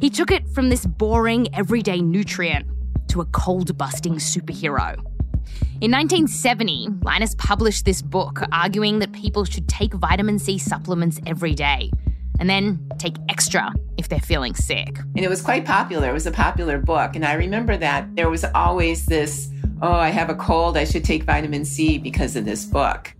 He 0.00 0.10
took 0.10 0.30
it 0.30 0.46
from 0.48 0.68
this 0.68 0.84
boring, 0.84 1.48
everyday 1.54 2.00
nutrient 2.00 2.66
to 3.08 3.20
a 3.20 3.26
cold 3.26 3.76
busting 3.78 4.16
superhero. 4.16 4.96
In 5.80 5.90
1970, 5.90 6.88
Linus 7.02 7.34
published 7.36 7.84
this 7.84 8.02
book 8.02 8.42
arguing 8.52 8.98
that 8.98 9.12
people 9.12 9.44
should 9.44 9.68
take 9.68 9.94
vitamin 9.94 10.38
C 10.38 10.58
supplements 10.58 11.20
every 11.26 11.54
day 11.54 11.90
and 12.38 12.50
then 12.50 12.86
take 12.98 13.16
extra 13.28 13.72
if 13.98 14.08
they're 14.08 14.20
feeling 14.20 14.54
sick. 14.54 14.98
And 14.98 15.24
it 15.24 15.28
was 15.28 15.42
quite 15.42 15.64
popular. 15.64 16.10
It 16.10 16.14
was 16.14 16.26
a 16.26 16.32
popular 16.32 16.78
book. 16.78 17.16
And 17.16 17.24
I 17.24 17.34
remember 17.34 17.76
that 17.76 18.14
there 18.14 18.30
was 18.30 18.44
always 18.44 19.06
this 19.06 19.50
oh, 19.82 19.92
I 19.92 20.08
have 20.10 20.30
a 20.30 20.34
cold, 20.34 20.76
I 20.76 20.84
should 20.84 21.04
take 21.04 21.24
vitamin 21.24 21.64
C 21.64 21.98
because 21.98 22.36
of 22.36 22.44
this 22.44 22.64
book. 22.64 23.14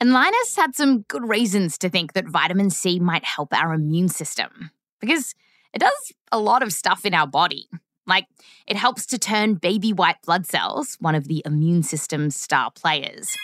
And 0.00 0.12
Linus 0.12 0.56
had 0.56 0.74
some 0.74 1.02
good 1.02 1.28
reasons 1.28 1.78
to 1.78 1.88
think 1.88 2.12
that 2.14 2.28
vitamin 2.28 2.70
C 2.70 2.98
might 2.98 3.24
help 3.24 3.54
our 3.54 3.72
immune 3.72 4.08
system 4.08 4.70
because 5.00 5.34
it 5.72 5.78
does 5.78 6.12
a 6.32 6.38
lot 6.38 6.62
of 6.62 6.72
stuff 6.72 7.06
in 7.06 7.14
our 7.14 7.26
body. 7.26 7.68
Like, 8.06 8.26
it 8.66 8.76
helps 8.76 9.06
to 9.06 9.18
turn 9.18 9.54
baby 9.54 9.92
white 9.92 10.20
blood 10.26 10.46
cells, 10.46 10.96
one 11.00 11.14
of 11.14 11.26
the 11.26 11.42
immune 11.46 11.82
system's 11.82 12.36
star 12.36 12.70
players, 12.70 13.34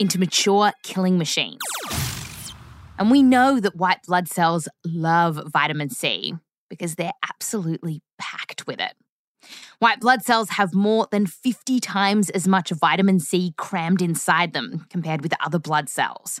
into 0.00 0.18
mature 0.18 0.72
killing 0.82 1.18
machines. 1.18 1.60
And 2.98 3.10
we 3.10 3.22
know 3.22 3.60
that 3.60 3.76
white 3.76 4.02
blood 4.06 4.28
cells 4.28 4.68
love 4.84 5.40
vitamin 5.52 5.90
C 5.90 6.34
because 6.70 6.94
they're 6.94 7.12
absolutely 7.28 8.02
packed 8.18 8.66
with 8.66 8.80
it. 8.80 8.94
White 9.78 10.00
blood 10.00 10.22
cells 10.22 10.50
have 10.50 10.74
more 10.74 11.06
than 11.10 11.26
50 11.26 11.78
times 11.78 12.30
as 12.30 12.48
much 12.48 12.70
vitamin 12.70 13.20
C 13.20 13.52
crammed 13.56 14.00
inside 14.02 14.54
them 14.54 14.86
compared 14.88 15.22
with 15.22 15.34
other 15.44 15.58
blood 15.58 15.88
cells. 15.88 16.40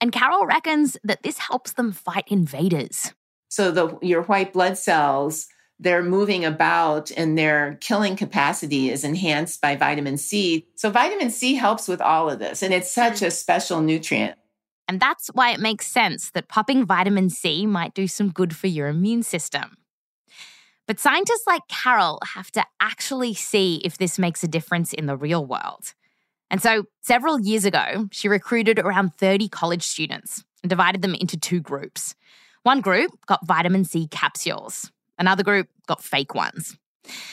And 0.00 0.12
Carol 0.12 0.46
reckons 0.46 0.96
that 1.02 1.22
this 1.22 1.38
helps 1.38 1.72
them 1.72 1.92
fight 1.92 2.24
invaders. 2.28 3.12
So 3.48 3.70
the 3.70 3.98
your 4.00 4.22
white 4.22 4.52
blood 4.52 4.78
cells 4.78 5.48
They're 5.78 6.02
moving 6.02 6.44
about 6.44 7.10
and 7.10 7.36
their 7.36 7.76
killing 7.80 8.16
capacity 8.16 8.90
is 8.90 9.04
enhanced 9.04 9.60
by 9.60 9.76
vitamin 9.76 10.16
C. 10.16 10.66
So, 10.74 10.88
vitamin 10.90 11.30
C 11.30 11.54
helps 11.54 11.86
with 11.86 12.00
all 12.00 12.30
of 12.30 12.38
this, 12.38 12.62
and 12.62 12.72
it's 12.72 12.90
such 12.90 13.20
mm. 13.20 13.26
a 13.26 13.30
special 13.30 13.82
nutrient. 13.82 14.38
And 14.88 15.00
that's 15.00 15.28
why 15.28 15.50
it 15.50 15.60
makes 15.60 15.86
sense 15.86 16.30
that 16.30 16.48
popping 16.48 16.84
vitamin 16.84 17.30
C 17.30 17.66
might 17.66 17.94
do 17.94 18.06
some 18.06 18.30
good 18.30 18.54
for 18.54 18.68
your 18.68 18.88
immune 18.88 19.22
system. 19.22 19.76
But 20.86 21.00
scientists 21.00 21.46
like 21.46 21.66
Carol 21.68 22.20
have 22.34 22.52
to 22.52 22.64
actually 22.80 23.34
see 23.34 23.80
if 23.84 23.98
this 23.98 24.18
makes 24.18 24.44
a 24.44 24.48
difference 24.48 24.92
in 24.92 25.06
the 25.06 25.16
real 25.16 25.44
world. 25.44 25.94
And 26.48 26.62
so, 26.62 26.84
several 27.02 27.40
years 27.40 27.64
ago, 27.64 28.08
she 28.12 28.28
recruited 28.28 28.78
around 28.78 29.14
30 29.16 29.48
college 29.48 29.82
students 29.82 30.44
and 30.62 30.70
divided 30.70 31.02
them 31.02 31.14
into 31.14 31.36
two 31.36 31.60
groups. 31.60 32.14
One 32.62 32.80
group 32.80 33.10
got 33.26 33.46
vitamin 33.46 33.84
C 33.84 34.06
capsules, 34.06 34.92
another 35.18 35.42
group 35.42 35.68
got 35.88 36.04
fake 36.04 36.34
ones. 36.34 36.76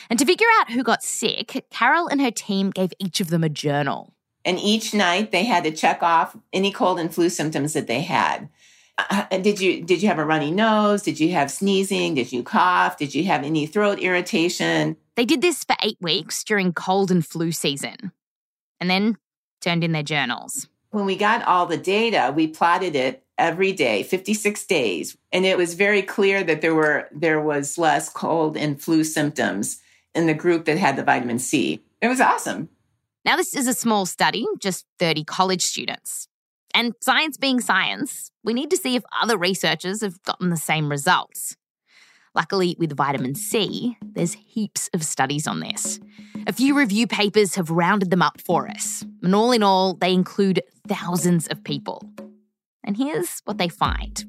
And 0.10 0.18
to 0.18 0.26
figure 0.26 0.48
out 0.60 0.72
who 0.72 0.84
got 0.84 1.04
sick, 1.04 1.66
Carol 1.72 2.08
and 2.08 2.22
her 2.22 2.32
team 2.32 2.72
gave 2.72 2.92
each 3.00 3.22
of 3.22 3.30
them 3.30 3.44
a 3.44 3.50
journal. 3.50 4.14
And 4.46 4.60
each 4.60 4.94
night 4.94 5.32
they 5.32 5.46
had 5.46 5.64
to 5.64 5.72
check 5.72 6.04
off 6.04 6.36
any 6.52 6.72
cold 6.72 7.00
and 7.00 7.14
flu 7.14 7.30
symptoms 7.30 7.74
that 7.74 7.88
they 7.88 8.02
had. 8.02 8.50
Uh, 8.98 9.26
did 9.38 9.60
you 9.60 9.84
did 9.84 10.04
you 10.04 10.08
have 10.08 10.20
a 10.20 10.26
runny 10.26 10.52
nose? 10.52 11.02
Did 11.02 11.20
you 11.20 11.32
have 11.32 11.50
sneezing? 11.50 12.14
Did 12.14 12.32
you 12.32 12.44
cough? 12.44 12.98
Did 12.98 13.16
you 13.16 13.24
have 13.24 13.44
any 13.44 13.66
throat 13.66 14.00
irritation? 14.00 14.98
They 15.16 15.26
did 15.26 15.42
this 15.42 15.64
for 15.64 15.76
8 15.82 15.98
weeks 16.02 16.44
during 16.44 16.74
cold 16.74 17.10
and 17.10 17.26
flu 17.26 17.52
season. 17.52 18.12
And 18.80 18.90
then 18.90 19.18
turned 19.62 19.84
in 19.84 19.94
their 19.94 20.04
journals. 20.04 20.68
When 20.92 21.06
we 21.06 21.16
got 21.16 21.44
all 21.44 21.66
the 21.66 21.78
data, 21.78 22.32
we 22.36 22.48
plotted 22.48 22.96
it 22.96 23.24
every 23.38 23.72
day, 23.72 24.04
56 24.04 24.66
days, 24.66 25.18
and 25.32 25.46
it 25.46 25.58
was 25.58 25.74
very 25.74 26.02
clear 26.02 26.44
that 26.44 26.62
there 26.62 26.76
were 26.76 27.08
there 27.12 27.42
was 27.42 27.78
less 27.78 28.10
cold 28.10 28.56
and 28.56 28.80
flu 28.80 29.04
symptoms 29.04 29.82
in 30.14 30.28
the 30.28 30.34
group 30.34 30.66
that 30.66 30.78
had 30.78 30.96
the 30.96 31.04
vitamin 31.04 31.40
C. 31.40 31.82
It 32.02 32.08
was 32.08 32.22
awesome. 32.22 32.70
Now 33.26 33.38
this 33.38 33.56
is 33.56 33.68
a 33.68 33.74
small 33.74 34.06
study, 34.06 34.46
just 34.60 34.86
30 35.00 35.24
college 35.24 35.62
students. 35.62 36.28
And 36.76 36.94
science 37.02 37.38
being 37.38 37.62
science, 37.62 38.32
we 38.44 38.54
need 38.54 38.70
to 38.72 38.78
see 38.78 38.96
if 38.96 39.04
other 39.22 39.38
researchers 39.38 40.02
have 40.02 40.22
gotten 40.24 40.50
the 40.50 40.58
same 40.58 40.90
results. 40.90 41.56
Luckily, 42.36 42.76
with 42.80 42.98
vitamin 42.98 43.36
C, 43.36 43.96
there's 44.02 44.34
heaps 44.34 44.90
of 44.94 45.04
studies 45.04 45.48
on 45.48 45.60
this. 45.60 46.00
A 46.48 46.54
few 46.54 46.76
review 46.76 47.06
papers 47.06 47.56
have 47.56 47.70
rounded 47.70 48.10
them 48.10 48.24
up 48.24 48.42
for 48.42 48.68
us, 48.68 49.06
and 49.22 49.36
all 49.36 49.52
in 49.52 49.62
all, 49.62 49.94
they 49.94 50.12
include 50.12 50.64
thousands 50.88 51.48
of 51.48 51.64
people. 51.64 52.02
And 52.84 52.98
here's 52.98 53.42
what 53.46 53.58
they 53.58 53.70
find 53.70 54.26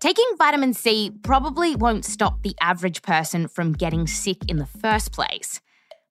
taking 0.00 0.26
vitamin 0.36 0.74
C 0.74 1.10
probably 1.22 1.74
won't 1.74 2.04
stop 2.04 2.42
the 2.42 2.54
average 2.60 3.02
person 3.02 3.48
from 3.48 3.72
getting 3.72 4.06
sick 4.06 4.38
in 4.48 4.58
the 4.58 4.66
first 4.66 5.12
place. 5.12 5.60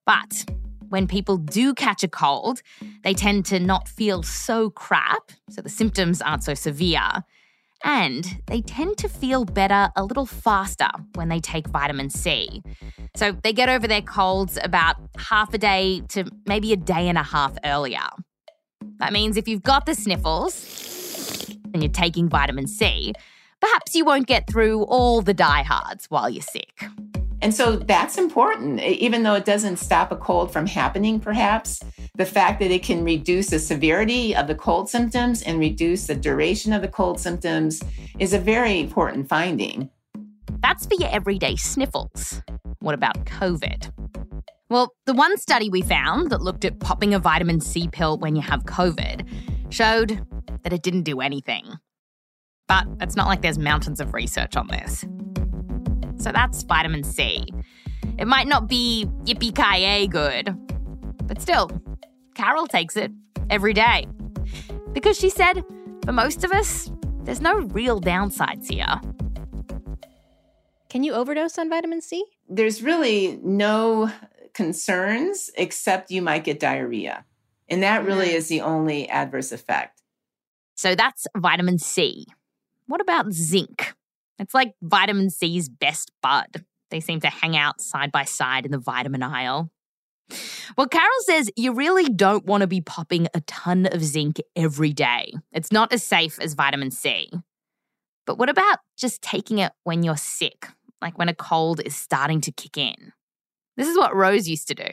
But 0.04 0.44
when 0.88 1.06
people 1.06 1.36
do 1.36 1.74
catch 1.74 2.02
a 2.02 2.08
cold, 2.08 2.62
they 3.02 3.14
tend 3.14 3.46
to 3.46 3.60
not 3.60 3.88
feel 3.88 4.22
so 4.22 4.70
crap, 4.70 5.32
so 5.50 5.62
the 5.62 5.68
symptoms 5.68 6.22
aren't 6.22 6.44
so 6.44 6.54
severe. 6.54 7.24
And 7.84 8.40
they 8.46 8.62
tend 8.62 8.96
to 8.98 9.08
feel 9.08 9.44
better 9.44 9.90
a 9.96 10.04
little 10.04 10.26
faster 10.26 10.88
when 11.14 11.28
they 11.28 11.40
take 11.40 11.68
vitamin 11.68 12.10
C. 12.10 12.62
So 13.14 13.32
they 13.32 13.52
get 13.52 13.68
over 13.68 13.86
their 13.86 14.02
colds 14.02 14.58
about 14.62 14.96
half 15.18 15.52
a 15.54 15.58
day 15.58 16.02
to 16.08 16.24
maybe 16.46 16.72
a 16.72 16.76
day 16.76 17.08
and 17.08 17.18
a 17.18 17.22
half 17.22 17.56
earlier. 17.64 18.08
That 18.98 19.12
means 19.12 19.36
if 19.36 19.46
you've 19.46 19.62
got 19.62 19.86
the 19.86 19.94
sniffles 19.94 21.54
and 21.74 21.82
you're 21.82 21.92
taking 21.92 22.28
vitamin 22.28 22.66
C, 22.66 23.12
perhaps 23.60 23.94
you 23.94 24.04
won't 24.04 24.26
get 24.26 24.48
through 24.48 24.84
all 24.84 25.20
the 25.20 25.34
diehards 25.34 26.06
while 26.06 26.30
you're 26.30 26.42
sick. 26.42 26.84
And 27.42 27.54
so 27.54 27.76
that's 27.76 28.18
important, 28.18 28.80
even 28.80 29.22
though 29.22 29.34
it 29.34 29.44
doesn't 29.44 29.76
stop 29.76 30.10
a 30.10 30.16
cold 30.16 30.52
from 30.52 30.66
happening, 30.66 31.20
perhaps. 31.20 31.82
The 32.16 32.24
fact 32.24 32.60
that 32.60 32.70
it 32.70 32.82
can 32.82 33.04
reduce 33.04 33.50
the 33.50 33.58
severity 33.58 34.34
of 34.34 34.46
the 34.46 34.54
cold 34.54 34.88
symptoms 34.88 35.42
and 35.42 35.58
reduce 35.58 36.06
the 36.06 36.14
duration 36.14 36.72
of 36.72 36.82
the 36.82 36.88
cold 36.88 37.20
symptoms 37.20 37.82
is 38.18 38.32
a 38.32 38.38
very 38.38 38.80
important 38.80 39.28
finding. 39.28 39.90
That's 40.62 40.86
for 40.86 40.94
your 40.94 41.10
everyday 41.10 41.56
sniffles. 41.56 42.42
What 42.80 42.94
about 42.94 43.26
COVID? 43.26 43.92
Well, 44.68 44.94
the 45.04 45.12
one 45.12 45.36
study 45.38 45.68
we 45.68 45.82
found 45.82 46.30
that 46.30 46.40
looked 46.40 46.64
at 46.64 46.80
popping 46.80 47.14
a 47.14 47.18
vitamin 47.18 47.60
C 47.60 47.88
pill 47.88 48.18
when 48.18 48.34
you 48.34 48.42
have 48.42 48.64
COVID 48.64 49.26
showed 49.70 50.26
that 50.62 50.72
it 50.72 50.82
didn't 50.82 51.02
do 51.02 51.20
anything. 51.20 51.64
But 52.66 52.86
it's 53.00 53.14
not 53.14 53.28
like 53.28 53.42
there's 53.42 53.58
mountains 53.58 54.00
of 54.00 54.12
research 54.12 54.56
on 54.56 54.66
this. 54.68 55.04
So 56.26 56.32
that's 56.32 56.64
vitamin 56.64 57.04
C. 57.04 57.46
It 58.18 58.26
might 58.26 58.48
not 58.48 58.68
be 58.68 59.06
yippee 59.26 59.54
ki 59.54 60.08
good, 60.08 60.52
but 61.22 61.40
still, 61.40 61.70
Carol 62.34 62.66
takes 62.66 62.96
it 62.96 63.12
every 63.48 63.72
day. 63.72 64.08
Because 64.92 65.16
she 65.16 65.30
said, 65.30 65.64
for 66.04 66.10
most 66.10 66.42
of 66.42 66.50
us, 66.50 66.90
there's 67.22 67.40
no 67.40 67.54
real 67.54 68.00
downsides 68.00 68.68
here. 68.68 69.00
Can 70.88 71.04
you 71.04 71.12
overdose 71.12 71.58
on 71.58 71.70
vitamin 71.70 72.00
C? 72.00 72.24
There's 72.48 72.82
really 72.82 73.38
no 73.44 74.10
concerns 74.52 75.52
except 75.56 76.10
you 76.10 76.22
might 76.22 76.42
get 76.42 76.58
diarrhea. 76.58 77.24
And 77.68 77.84
that 77.84 78.04
really 78.04 78.32
is 78.32 78.48
the 78.48 78.62
only 78.62 79.08
adverse 79.08 79.52
effect. 79.52 80.02
So 80.74 80.96
that's 80.96 81.28
vitamin 81.36 81.78
C. 81.78 82.26
What 82.88 83.00
about 83.00 83.32
zinc? 83.32 83.95
It's 84.38 84.54
like 84.54 84.74
vitamin 84.82 85.30
C's 85.30 85.68
best 85.68 86.12
bud. 86.22 86.64
They 86.90 87.00
seem 87.00 87.20
to 87.20 87.28
hang 87.28 87.56
out 87.56 87.80
side 87.80 88.12
by 88.12 88.24
side 88.24 88.64
in 88.64 88.72
the 88.72 88.78
vitamin 88.78 89.22
aisle. 89.22 89.70
Well, 90.76 90.88
Carol 90.88 91.08
says 91.20 91.50
you 91.56 91.72
really 91.72 92.08
don't 92.08 92.44
want 92.44 92.62
to 92.62 92.66
be 92.66 92.80
popping 92.80 93.28
a 93.32 93.40
ton 93.42 93.86
of 93.86 94.02
zinc 94.02 94.40
every 94.54 94.92
day. 94.92 95.32
It's 95.52 95.72
not 95.72 95.92
as 95.92 96.02
safe 96.02 96.38
as 96.40 96.54
vitamin 96.54 96.90
C. 96.90 97.30
But 98.26 98.38
what 98.38 98.48
about 98.48 98.78
just 98.96 99.22
taking 99.22 99.58
it 99.58 99.72
when 99.84 100.02
you're 100.02 100.16
sick, 100.16 100.68
like 101.00 101.16
when 101.16 101.28
a 101.28 101.34
cold 101.34 101.80
is 101.84 101.96
starting 101.96 102.40
to 102.42 102.52
kick 102.52 102.76
in? 102.76 103.12
This 103.76 103.88
is 103.88 103.96
what 103.96 104.16
Rose 104.16 104.48
used 104.48 104.68
to 104.68 104.74
do. 104.74 104.90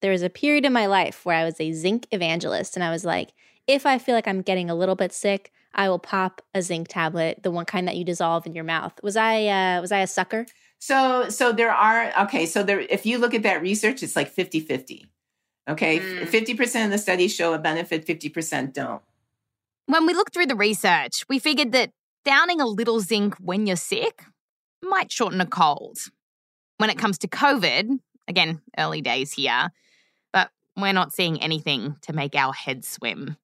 There 0.00 0.12
was 0.12 0.22
a 0.22 0.30
period 0.30 0.64
in 0.64 0.72
my 0.72 0.86
life 0.86 1.24
where 1.24 1.36
I 1.36 1.44
was 1.44 1.60
a 1.60 1.72
zinc 1.72 2.06
evangelist, 2.12 2.76
and 2.76 2.84
I 2.84 2.90
was 2.90 3.04
like, 3.04 3.30
if 3.66 3.84
I 3.84 3.98
feel 3.98 4.14
like 4.14 4.28
I'm 4.28 4.42
getting 4.42 4.70
a 4.70 4.76
little 4.76 4.94
bit 4.94 5.12
sick, 5.12 5.50
I 5.74 5.88
will 5.88 5.98
pop 5.98 6.42
a 6.54 6.62
zinc 6.62 6.88
tablet, 6.88 7.42
the 7.42 7.50
one 7.50 7.64
kind 7.64 7.86
that 7.88 7.96
you 7.96 8.04
dissolve 8.04 8.46
in 8.46 8.54
your 8.54 8.64
mouth. 8.64 8.92
Was 9.02 9.16
I 9.16 9.46
uh, 9.46 9.80
was 9.80 9.92
I 9.92 10.00
a 10.00 10.06
sucker? 10.06 10.46
So 10.78 11.28
so 11.28 11.52
there 11.52 11.72
are 11.72 12.12
okay, 12.24 12.46
so 12.46 12.62
there 12.62 12.80
if 12.80 13.06
you 13.06 13.18
look 13.18 13.34
at 13.34 13.42
that 13.42 13.62
research, 13.62 14.02
it's 14.02 14.16
like 14.16 14.34
50-50. 14.34 15.06
Okay. 15.68 16.00
Mm. 16.00 16.26
50% 16.26 16.84
of 16.86 16.90
the 16.90 16.98
studies 16.98 17.34
show 17.34 17.52
a 17.52 17.58
benefit, 17.58 18.06
50% 18.06 18.72
don't. 18.72 19.02
When 19.86 20.06
we 20.06 20.14
looked 20.14 20.32
through 20.32 20.46
the 20.46 20.56
research, 20.56 21.24
we 21.28 21.38
figured 21.38 21.72
that 21.72 21.90
downing 22.24 22.60
a 22.60 22.66
little 22.66 23.00
zinc 23.00 23.36
when 23.36 23.66
you're 23.66 23.76
sick 23.76 24.22
might 24.82 25.12
shorten 25.12 25.40
a 25.40 25.46
cold. 25.46 25.98
When 26.78 26.90
it 26.90 26.98
comes 26.98 27.18
to 27.18 27.28
COVID, 27.28 27.98
again, 28.28 28.60
early 28.78 29.00
days 29.00 29.32
here, 29.32 29.70
but 30.32 30.50
we're 30.76 30.92
not 30.92 31.12
seeing 31.12 31.42
anything 31.42 31.96
to 32.02 32.12
make 32.12 32.34
our 32.34 32.52
heads 32.52 32.88
swim. 32.88 33.36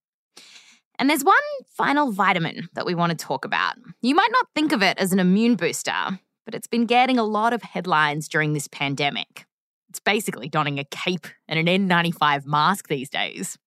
And 0.97 1.09
there's 1.09 1.23
one 1.23 1.35
final 1.69 2.11
vitamin 2.11 2.69
that 2.73 2.85
we 2.85 2.95
want 2.95 3.11
to 3.11 3.25
talk 3.25 3.45
about. 3.45 3.75
You 4.01 4.15
might 4.15 4.31
not 4.31 4.47
think 4.55 4.71
of 4.71 4.81
it 4.81 4.97
as 4.97 5.11
an 5.11 5.19
immune 5.19 5.55
booster, 5.55 6.19
but 6.45 6.55
it's 6.55 6.67
been 6.67 6.85
getting 6.85 7.17
a 7.17 7.23
lot 7.23 7.53
of 7.53 7.61
headlines 7.61 8.27
during 8.27 8.53
this 8.53 8.67
pandemic. 8.67 9.45
It's 9.89 9.99
basically 9.99 10.49
donning 10.49 10.79
a 10.79 10.85
cape 10.85 11.27
and 11.47 11.67
an 11.67 11.89
N95 11.89 12.45
mask 12.45 12.87
these 12.87 13.09
days. 13.09 13.57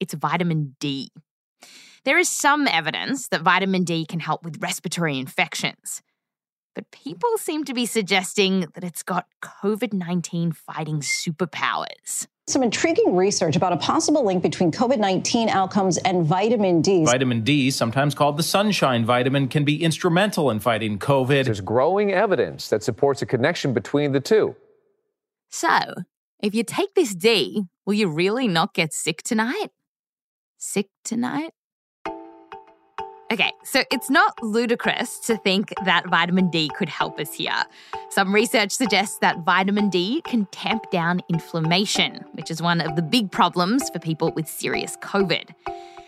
It's 0.00 0.14
vitamin 0.14 0.76
D. 0.80 1.10
There 2.04 2.18
is 2.18 2.28
some 2.28 2.66
evidence 2.66 3.28
that 3.28 3.42
vitamin 3.42 3.84
D 3.84 4.06
can 4.06 4.20
help 4.20 4.44
with 4.44 4.62
respiratory 4.62 5.18
infections, 5.18 6.02
but 6.74 6.90
people 6.90 7.36
seem 7.38 7.64
to 7.64 7.74
be 7.74 7.86
suggesting 7.86 8.60
that 8.74 8.84
it's 8.84 9.02
got 9.02 9.26
COVID 9.42 9.92
19 9.92 10.52
fighting 10.52 11.00
superpowers 11.00 12.26
some 12.48 12.62
intriguing 12.62 13.14
research 13.14 13.56
about 13.56 13.72
a 13.72 13.76
possible 13.76 14.24
link 14.24 14.42
between 14.42 14.72
COVID 14.72 14.98
19 14.98 15.48
outcomes 15.48 15.98
and 15.98 16.24
vitamin 16.24 16.82
D. 16.82 17.04
Vitamin 17.04 17.42
D, 17.42 17.70
sometimes 17.70 18.14
called 18.14 18.36
the 18.36 18.42
sunshine 18.42 19.04
vitamin, 19.04 19.48
can 19.48 19.64
be 19.64 19.82
instrumental 19.82 20.50
in 20.50 20.60
fighting 20.60 20.98
COVID. 20.98 21.44
There's 21.44 21.60
growing 21.60 22.12
evidence 22.12 22.68
that 22.68 22.82
supports 22.82 23.22
a 23.22 23.26
connection 23.26 23.72
between 23.72 24.12
the 24.12 24.20
two. 24.20 24.56
So, 25.50 25.68
if 26.40 26.54
you 26.54 26.64
take 26.64 26.94
this 26.94 27.14
D, 27.14 27.64
will 27.86 27.94
you 27.94 28.08
really 28.08 28.48
not 28.48 28.74
get 28.74 28.92
sick 28.92 29.22
tonight? 29.22 29.68
Sick 30.58 30.88
tonight? 31.04 31.52
Okay, 33.30 33.52
so 33.62 33.82
it's 33.92 34.08
not 34.08 34.42
ludicrous 34.42 35.18
to 35.20 35.36
think 35.36 35.74
that 35.84 36.08
vitamin 36.08 36.48
D 36.48 36.70
could 36.70 36.88
help 36.88 37.20
us 37.20 37.34
here. 37.34 37.62
Some 38.08 38.34
research 38.34 38.72
suggests 38.72 39.18
that 39.18 39.40
vitamin 39.40 39.90
D 39.90 40.22
can 40.22 40.46
tamp 40.46 40.90
down 40.90 41.20
inflammation, 41.28 42.24
which 42.32 42.50
is 42.50 42.62
one 42.62 42.80
of 42.80 42.96
the 42.96 43.02
big 43.02 43.30
problems 43.30 43.90
for 43.90 43.98
people 43.98 44.32
with 44.34 44.48
serious 44.48 44.96
COVID. 45.02 45.50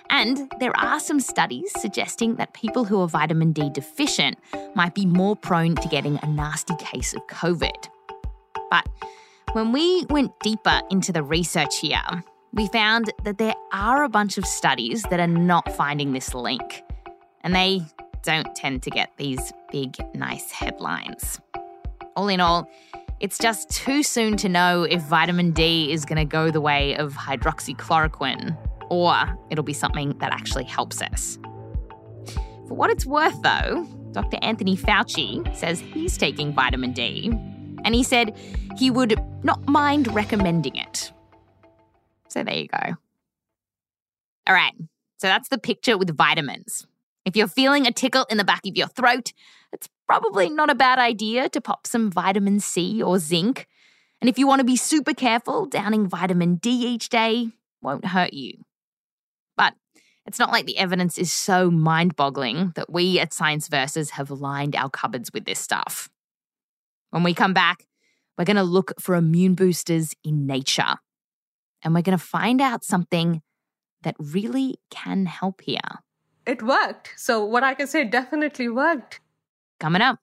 And 0.08 0.50
there 0.60 0.74
are 0.78 0.98
some 0.98 1.20
studies 1.20 1.70
suggesting 1.78 2.36
that 2.36 2.54
people 2.54 2.84
who 2.84 3.02
are 3.02 3.08
vitamin 3.08 3.52
D 3.52 3.68
deficient 3.68 4.38
might 4.74 4.94
be 4.94 5.04
more 5.04 5.36
prone 5.36 5.74
to 5.76 5.88
getting 5.88 6.18
a 6.22 6.26
nasty 6.26 6.74
case 6.76 7.12
of 7.12 7.26
COVID. 7.26 7.88
But 8.70 8.88
when 9.52 9.72
we 9.72 10.06
went 10.08 10.32
deeper 10.40 10.80
into 10.90 11.12
the 11.12 11.22
research 11.22 11.80
here, 11.80 12.24
we 12.54 12.66
found 12.68 13.12
that 13.24 13.36
there 13.36 13.54
are 13.72 14.04
a 14.04 14.08
bunch 14.08 14.38
of 14.38 14.46
studies 14.46 15.02
that 15.10 15.20
are 15.20 15.26
not 15.26 15.70
finding 15.76 16.14
this 16.14 16.34
link. 16.34 16.82
And 17.42 17.54
they 17.54 17.82
don't 18.22 18.54
tend 18.54 18.82
to 18.82 18.90
get 18.90 19.16
these 19.16 19.52
big, 19.72 19.96
nice 20.14 20.50
headlines. 20.50 21.40
All 22.16 22.28
in 22.28 22.40
all, 22.40 22.70
it's 23.20 23.38
just 23.38 23.70
too 23.70 24.02
soon 24.02 24.36
to 24.38 24.48
know 24.48 24.82
if 24.82 25.02
vitamin 25.02 25.52
D 25.52 25.92
is 25.92 26.04
going 26.04 26.18
to 26.18 26.24
go 26.24 26.50
the 26.50 26.60
way 26.60 26.96
of 26.96 27.14
hydroxychloroquine 27.14 28.56
or 28.90 29.38
it'll 29.50 29.64
be 29.64 29.72
something 29.72 30.18
that 30.18 30.32
actually 30.32 30.64
helps 30.64 31.00
us. 31.00 31.38
For 32.68 32.74
what 32.74 32.90
it's 32.90 33.06
worth, 33.06 33.40
though, 33.42 33.86
Dr. 34.12 34.38
Anthony 34.42 34.76
Fauci 34.76 35.56
says 35.56 35.80
he's 35.80 36.18
taking 36.18 36.52
vitamin 36.52 36.92
D, 36.92 37.30
and 37.84 37.94
he 37.94 38.02
said 38.02 38.36
he 38.76 38.90
would 38.90 39.18
not 39.42 39.66
mind 39.66 40.12
recommending 40.14 40.76
it. 40.76 41.12
So 42.28 42.42
there 42.42 42.56
you 42.56 42.68
go. 42.68 42.94
All 44.46 44.54
right, 44.54 44.74
so 45.18 45.28
that's 45.28 45.48
the 45.48 45.58
picture 45.58 45.96
with 45.96 46.16
vitamins. 46.16 46.86
If 47.24 47.36
you're 47.36 47.48
feeling 47.48 47.86
a 47.86 47.92
tickle 47.92 48.26
in 48.30 48.38
the 48.38 48.44
back 48.44 48.66
of 48.66 48.76
your 48.76 48.88
throat, 48.88 49.32
it's 49.72 49.88
probably 50.06 50.48
not 50.50 50.70
a 50.70 50.74
bad 50.74 50.98
idea 50.98 51.48
to 51.50 51.60
pop 51.60 51.86
some 51.86 52.10
vitamin 52.10 52.60
C 52.60 53.02
or 53.02 53.18
zinc. 53.18 53.66
And 54.20 54.28
if 54.28 54.38
you 54.38 54.46
want 54.46 54.60
to 54.60 54.64
be 54.64 54.76
super 54.76 55.14
careful, 55.14 55.66
downing 55.66 56.08
vitamin 56.08 56.56
D 56.56 56.70
each 56.70 57.08
day 57.08 57.48
won't 57.82 58.06
hurt 58.06 58.32
you. 58.32 58.64
But 59.56 59.74
it's 60.26 60.38
not 60.38 60.50
like 60.50 60.66
the 60.66 60.78
evidence 60.78 61.18
is 61.18 61.32
so 61.32 61.70
mind 61.70 62.16
boggling 62.16 62.72
that 62.74 62.90
we 62.90 63.18
at 63.18 63.32
Science 63.32 63.68
Versus 63.68 64.10
have 64.10 64.30
lined 64.30 64.74
our 64.74 64.90
cupboards 64.90 65.30
with 65.32 65.44
this 65.44 65.58
stuff. 65.58 66.10
When 67.10 67.22
we 67.22 67.34
come 67.34 67.54
back, 67.54 67.86
we're 68.36 68.44
going 68.44 68.56
to 68.56 68.62
look 68.62 68.92
for 69.00 69.14
immune 69.14 69.54
boosters 69.54 70.14
in 70.24 70.46
nature. 70.46 70.96
And 71.82 71.94
we're 71.94 72.02
going 72.02 72.18
to 72.18 72.24
find 72.24 72.60
out 72.60 72.84
something 72.84 73.42
that 74.02 74.16
really 74.18 74.76
can 74.90 75.26
help 75.26 75.60
here. 75.62 75.80
It 76.50 76.64
worked. 76.64 77.12
So, 77.16 77.44
what 77.44 77.62
I 77.62 77.74
can 77.74 77.86
say 77.86 78.02
definitely 78.02 78.68
worked. 78.68 79.20
Coming 79.78 80.02
up. 80.02 80.18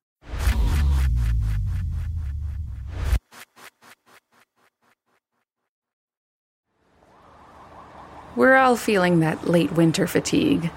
We're 8.36 8.57
all 8.57 8.75
feeling 8.75 9.22
that 9.22 9.48
late 9.48 9.72
winter 9.72 10.05
fatigue. 10.05 10.69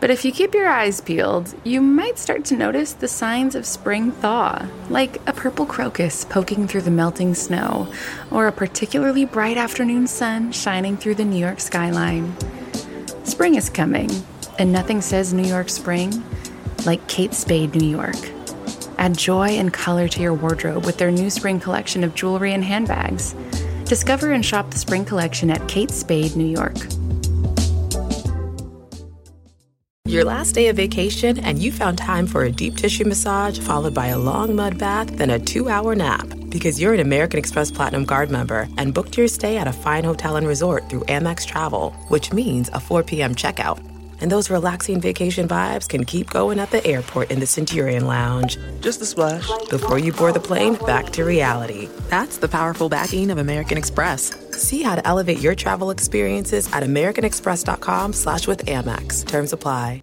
But 0.00 0.08
if 0.08 0.24
you 0.24 0.32
keep 0.32 0.54
your 0.54 0.68
eyes 0.68 1.02
peeled, 1.02 1.54
you 1.64 1.82
might 1.82 2.18
start 2.18 2.46
to 2.46 2.56
notice 2.56 2.94
the 2.94 3.06
signs 3.06 3.54
of 3.54 3.66
spring 3.66 4.10
thaw, 4.10 4.66
like 4.88 5.20
a 5.28 5.34
purple 5.34 5.66
crocus 5.66 6.24
poking 6.24 6.66
through 6.66 6.82
the 6.82 6.90
melting 6.90 7.34
snow, 7.34 7.92
or 8.30 8.46
a 8.46 8.52
particularly 8.52 9.26
bright 9.26 9.58
afternoon 9.58 10.06
sun 10.06 10.50
shining 10.50 10.96
through 10.96 11.16
the 11.16 11.26
New 11.26 11.38
York 11.38 11.60
skyline. 11.60 12.34
Spring 13.24 13.54
is 13.54 13.68
coming, 13.68 14.10
and 14.58 14.72
nothing 14.72 15.00
says 15.00 15.32
New 15.32 15.46
York 15.46 15.68
spring 15.68 16.22
like 16.86 17.06
Kate 17.08 17.34
Spade 17.34 17.74
New 17.74 17.88
York. 17.88 18.16
Add 18.98 19.18
joy 19.18 19.50
and 19.50 19.72
color 19.72 20.08
to 20.08 20.20
your 20.20 20.34
wardrobe 20.34 20.84
with 20.86 20.98
their 20.98 21.10
new 21.10 21.30
spring 21.30 21.60
collection 21.60 22.04
of 22.04 22.14
jewelry 22.14 22.52
and 22.52 22.64
handbags. 22.64 23.34
Discover 23.84 24.32
and 24.32 24.44
shop 24.44 24.70
the 24.70 24.78
spring 24.78 25.04
collection 25.04 25.50
at 25.50 25.66
Kate 25.68 25.90
Spade 25.90 26.36
New 26.36 26.46
York. 26.46 26.76
Your 30.06 30.24
last 30.24 30.52
day 30.52 30.68
of 30.68 30.76
vacation, 30.76 31.38
and 31.40 31.58
you 31.58 31.72
found 31.72 31.98
time 31.98 32.26
for 32.26 32.44
a 32.44 32.52
deep 32.52 32.76
tissue 32.76 33.04
massage 33.04 33.58
followed 33.58 33.94
by 33.94 34.08
a 34.08 34.18
long 34.18 34.54
mud 34.54 34.78
bath, 34.78 35.08
then 35.16 35.30
a 35.30 35.38
two 35.40 35.68
hour 35.68 35.96
nap. 35.96 36.28
Because 36.50 36.80
you're 36.80 36.94
an 36.94 37.00
American 37.00 37.38
Express 37.38 37.70
Platinum 37.70 38.06
Card 38.06 38.30
member 38.30 38.68
and 38.78 38.94
booked 38.94 39.16
your 39.16 39.26
stay 39.26 39.56
at 39.56 39.66
a 39.66 39.72
fine 39.72 40.04
hotel 40.04 40.36
and 40.36 40.46
resort 40.46 40.88
through 40.88 41.00
Amex 41.00 41.44
Travel, 41.44 41.90
which 42.08 42.32
means 42.32 42.70
a 42.72 42.78
4 42.78 43.02
p.m. 43.02 43.34
checkout. 43.34 43.93
And 44.24 44.32
those 44.32 44.48
relaxing 44.48 45.02
vacation 45.02 45.46
vibes 45.46 45.86
can 45.86 46.06
keep 46.06 46.30
going 46.30 46.58
at 46.58 46.70
the 46.70 46.82
airport 46.86 47.30
in 47.30 47.40
the 47.40 47.46
Centurion 47.46 48.06
Lounge. 48.06 48.56
Just 48.80 49.02
a 49.02 49.04
splash. 49.04 49.46
Before 49.68 49.98
you 49.98 50.14
board 50.14 50.32
the 50.32 50.40
plane, 50.40 50.76
back 50.86 51.10
to 51.10 51.26
reality. 51.26 51.90
That's 52.08 52.38
the 52.38 52.48
powerful 52.48 52.88
backing 52.88 53.30
of 53.30 53.36
American 53.36 53.76
Express. 53.76 54.34
See 54.52 54.82
how 54.82 54.94
to 54.94 55.06
elevate 55.06 55.40
your 55.40 55.54
travel 55.54 55.90
experiences 55.90 56.72
at 56.72 56.82
americanexpress.com 56.82 58.14
slash 58.14 58.46
with 58.46 58.64
Amex. 58.64 59.26
Terms 59.26 59.52
apply. 59.52 60.02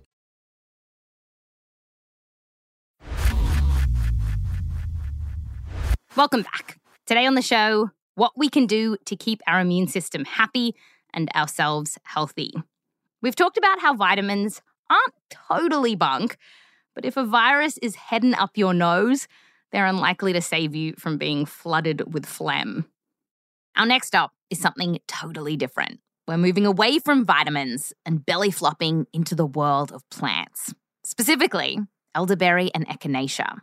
Welcome 6.16 6.44
back. 6.44 6.78
Today 7.08 7.26
on 7.26 7.34
the 7.34 7.42
show, 7.42 7.90
what 8.14 8.34
we 8.38 8.50
can 8.50 8.68
do 8.68 8.98
to 9.06 9.16
keep 9.16 9.42
our 9.48 9.62
immune 9.62 9.88
system 9.88 10.26
happy 10.26 10.76
and 11.12 11.28
ourselves 11.34 11.98
healthy. 12.04 12.54
We've 13.22 13.36
talked 13.36 13.58
about 13.58 13.80
how 13.80 13.96
vitamins 13.96 14.62
aren't 14.90 15.14
totally 15.30 15.96
bunk, 15.96 16.38
but 16.96 17.06
if 17.06 17.18
a 17.18 17.24
virus 17.24 17.78
is 17.82 17.96
heading 17.96 18.34
up 18.34 18.58
your 18.58 18.74
nose, 18.74 19.28
they're 19.72 19.86
unlikely 19.86 20.34
to 20.34 20.42
save 20.42 20.76
you 20.76 20.94
from 20.98 21.18
being 21.18 21.46
flooded 21.46 22.14
with 22.14 22.26
phlegm. 22.26 22.86
Our 23.78 23.86
next 23.86 24.08
stop 24.08 24.32
is 24.50 24.60
something 24.60 25.00
totally 25.08 25.56
different. 25.56 26.00
We're 26.28 26.38
moving 26.38 26.66
away 26.66 27.00
from 27.00 27.26
vitamins 27.26 27.94
and 28.06 28.26
belly 28.26 28.52
flopping 28.52 29.06
into 29.14 29.36
the 29.36 29.46
world 29.46 29.92
of 29.92 30.08
plants, 30.10 30.74
specifically 31.04 31.80
elderberry 32.16 32.72
and 32.74 32.88
echinacea. 32.88 33.60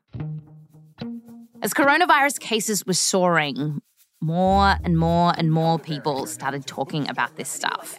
As 1.61 1.75
coronavirus 1.75 2.41
cases 2.41 2.87
were 2.87 2.95
soaring, 2.95 3.83
more 4.21 4.77
and 4.85 4.97
more 4.97 5.35
and 5.37 5.53
more 5.53 5.79
people 5.79 6.27
started 6.27 6.67
talking 6.67 7.09
about 7.09 7.37
this 7.37 7.49
stuff. 7.49 7.99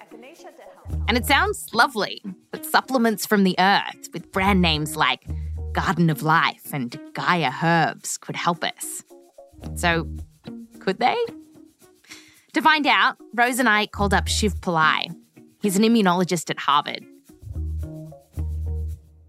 And 1.07 1.17
it 1.17 1.25
sounds 1.25 1.73
lovely, 1.73 2.23
but 2.51 2.65
supplements 2.65 3.25
from 3.25 3.43
the 3.43 3.55
earth 3.59 4.09
with 4.13 4.31
brand 4.31 4.61
names 4.61 4.95
like 4.95 5.25
Garden 5.73 6.09
of 6.09 6.23
Life 6.23 6.73
and 6.73 6.99
Gaia 7.13 7.51
Herbs 7.63 8.17
could 8.17 8.35
help 8.35 8.63
us. 8.63 9.03
So, 9.75 10.07
could 10.79 10.99
they? 10.99 11.17
To 12.53 12.61
find 12.61 12.87
out, 12.87 13.17
Rose 13.33 13.59
and 13.59 13.69
I 13.69 13.87
called 13.87 14.13
up 14.13 14.27
Shiv 14.27 14.55
Pillai. 14.61 15.15
He's 15.61 15.77
an 15.77 15.83
immunologist 15.83 16.49
at 16.49 16.59
Harvard. 16.59 17.05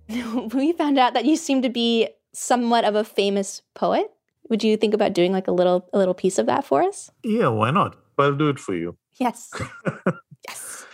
we 0.54 0.72
found 0.72 0.98
out 0.98 1.14
that 1.14 1.24
you 1.24 1.36
seem 1.36 1.62
to 1.62 1.68
be 1.68 2.08
somewhat 2.32 2.84
of 2.84 2.94
a 2.94 3.04
famous 3.04 3.62
poet. 3.74 4.10
Would 4.48 4.64
you 4.64 4.76
think 4.76 4.94
about 4.94 5.12
doing 5.12 5.32
like 5.32 5.48
a 5.48 5.52
little 5.52 5.88
a 5.92 5.98
little 5.98 6.14
piece 6.14 6.38
of 6.38 6.46
that 6.46 6.64
for 6.64 6.82
us? 6.82 7.10
Yeah, 7.22 7.48
why 7.48 7.70
not? 7.70 7.96
I'll 8.18 8.34
do 8.34 8.48
it 8.48 8.58
for 8.58 8.74
you. 8.74 8.96
Yes. 9.18 9.50
yes. 10.48 10.84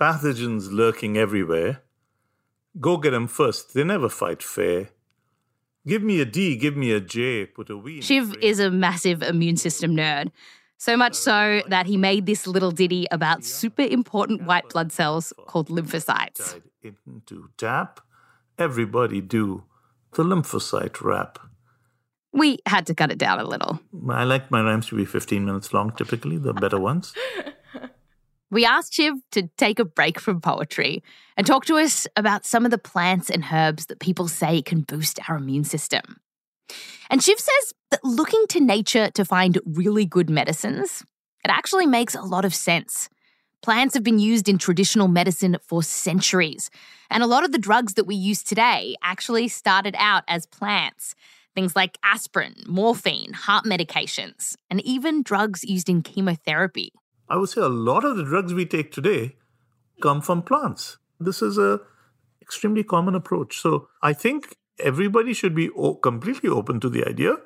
Pathogens 0.00 0.70
lurking 0.70 1.16
everywhere. 1.16 1.82
Go 2.80 2.96
get 2.96 3.10
them 3.10 3.26
first. 3.26 3.74
They 3.74 3.84
never 3.84 4.08
fight 4.08 4.42
fair. 4.42 4.90
Give 5.86 6.02
me 6.02 6.20
a 6.20 6.24
D, 6.24 6.56
give 6.56 6.76
me 6.76 6.92
a 6.92 7.00
J, 7.00 7.46
put 7.46 7.70
a 7.70 7.80
V. 7.80 8.00
Shiv 8.02 8.36
is 8.42 8.60
a 8.60 8.70
massive 8.70 9.22
immune 9.22 9.56
system 9.56 9.96
nerd. 9.96 10.30
So 10.76 10.96
much 10.96 11.14
so 11.14 11.62
that 11.68 11.86
he 11.86 11.96
made 11.96 12.26
this 12.26 12.46
little 12.46 12.70
ditty 12.70 13.06
about 13.10 13.44
super 13.44 13.82
important 13.82 14.44
white 14.44 14.68
blood 14.68 14.92
cells 14.92 15.32
called 15.48 15.68
lymphocytes. 15.68 16.60
Into 16.82 17.50
tap, 17.56 18.00
everybody 18.58 19.20
do 19.20 19.64
the 20.12 20.22
lymphocyte 20.22 21.00
rap. 21.00 21.40
We 22.32 22.58
had 22.66 22.86
to 22.86 22.94
cut 22.94 23.10
it 23.10 23.18
down 23.18 23.40
a 23.40 23.44
little. 23.44 23.80
I 24.08 24.22
like 24.22 24.50
my 24.50 24.62
rhymes 24.62 24.86
to 24.88 24.96
be 24.96 25.04
15 25.04 25.44
minutes 25.44 25.72
long, 25.72 25.92
typically, 25.96 26.36
the 26.36 26.52
better 26.52 26.78
ones. 26.78 27.12
We 28.50 28.64
asked 28.64 28.94
Shiv 28.94 29.14
to 29.32 29.48
take 29.58 29.78
a 29.78 29.84
break 29.84 30.18
from 30.18 30.40
poetry 30.40 31.02
and 31.36 31.46
talk 31.46 31.66
to 31.66 31.76
us 31.76 32.06
about 32.16 32.46
some 32.46 32.64
of 32.64 32.70
the 32.70 32.78
plants 32.78 33.28
and 33.28 33.44
herbs 33.52 33.86
that 33.86 34.00
people 34.00 34.26
say 34.26 34.62
can 34.62 34.80
boost 34.82 35.18
our 35.28 35.36
immune 35.36 35.64
system. 35.64 36.20
And 37.10 37.22
Shiv 37.22 37.38
says 37.38 37.74
that 37.90 38.04
looking 38.04 38.46
to 38.48 38.60
nature 38.60 39.10
to 39.10 39.24
find 39.24 39.58
really 39.66 40.06
good 40.06 40.30
medicines, 40.30 41.04
it 41.44 41.50
actually 41.50 41.86
makes 41.86 42.14
a 42.14 42.22
lot 42.22 42.46
of 42.46 42.54
sense. 42.54 43.10
Plants 43.60 43.94
have 43.94 44.04
been 44.04 44.18
used 44.18 44.48
in 44.48 44.56
traditional 44.56 45.08
medicine 45.08 45.58
for 45.66 45.82
centuries, 45.82 46.70
and 47.10 47.22
a 47.22 47.26
lot 47.26 47.44
of 47.44 47.52
the 47.52 47.58
drugs 47.58 47.94
that 47.94 48.06
we 48.06 48.14
use 48.14 48.42
today 48.42 48.94
actually 49.02 49.48
started 49.48 49.94
out 49.98 50.24
as 50.28 50.46
plants. 50.46 51.14
Things 51.54 51.74
like 51.74 51.98
aspirin, 52.04 52.54
morphine, 52.66 53.32
heart 53.32 53.64
medications, 53.64 54.54
and 54.70 54.80
even 54.82 55.22
drugs 55.22 55.64
used 55.64 55.88
in 55.88 56.02
chemotherapy. 56.02 56.92
I 57.30 57.36
would 57.36 57.48
say 57.48 57.60
a 57.60 57.68
lot 57.68 58.04
of 58.04 58.16
the 58.16 58.24
drugs 58.24 58.54
we 58.54 58.66
take 58.66 58.92
today 58.92 59.36
come 60.02 60.20
from 60.20 60.42
plants. 60.42 60.98
This 61.20 61.42
is 61.42 61.58
a 61.58 61.80
extremely 62.40 62.82
common 62.82 63.14
approach. 63.14 63.58
So 63.60 63.88
I 64.02 64.12
think 64.12 64.56
everybody 64.78 65.34
should 65.34 65.54
be 65.54 65.70
o- 65.70 65.94
completely 65.94 66.48
open 66.48 66.80
to 66.80 66.88
the 66.88 67.06
idea 67.06 67.36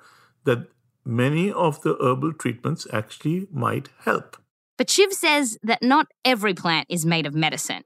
that 0.45 0.69
many 1.05 1.51
of 1.51 1.83
the 1.83 1.97
herbal 2.01 2.35
treatments 2.35 2.87
actually 2.93 3.49
might 3.51 3.89
help. 4.01 4.37
But 4.79 4.91
Shiv 4.91 5.13
says 5.13 5.59
that 5.63 5.83
not 5.83 6.07
every 6.25 6.55
plant 6.55 6.87
is 6.89 7.05
made 7.07 7.27
of 7.27 7.35
medicine. 7.35 7.85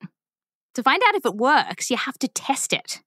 to 0.75 0.83
find 0.83 1.03
out 1.09 1.15
if 1.15 1.25
it 1.25 1.35
works, 1.35 1.89
you 1.91 1.97
have 1.97 2.19
to 2.19 2.29
test 2.29 2.75
it. 2.75 3.01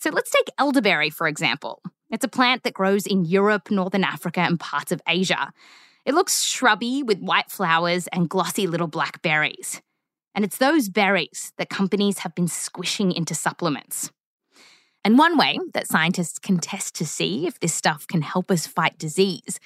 So 0.00 0.10
let's 0.10 0.30
take 0.30 0.48
elderberry, 0.58 1.10
for 1.10 1.28
example. 1.28 1.80
It's 2.10 2.24
a 2.24 2.28
plant 2.28 2.64
that 2.64 2.74
grows 2.74 3.06
in 3.06 3.24
Europe, 3.24 3.70
Northern 3.70 4.02
Africa, 4.02 4.40
and 4.40 4.58
parts 4.58 4.90
of 4.90 5.00
Asia. 5.06 5.52
It 6.08 6.14
looks 6.14 6.42
shrubby 6.42 7.02
with 7.02 7.20
white 7.20 7.50
flowers 7.50 8.06
and 8.06 8.30
glossy 8.30 8.66
little 8.66 8.86
black 8.86 9.20
berries. 9.20 9.82
And 10.34 10.42
it's 10.42 10.56
those 10.56 10.88
berries 10.88 11.52
that 11.58 11.68
companies 11.68 12.20
have 12.20 12.34
been 12.34 12.48
squishing 12.48 13.12
into 13.12 13.34
supplements. 13.34 14.10
And 15.04 15.18
one 15.18 15.36
way 15.36 15.58
that 15.74 15.86
scientists 15.86 16.38
can 16.38 16.60
test 16.60 16.94
to 16.94 17.04
see 17.04 17.46
if 17.46 17.60
this 17.60 17.74
stuff 17.74 18.06
can 18.06 18.22
help 18.22 18.50
us 18.50 18.66
fight 18.66 18.96
disease 18.96 19.60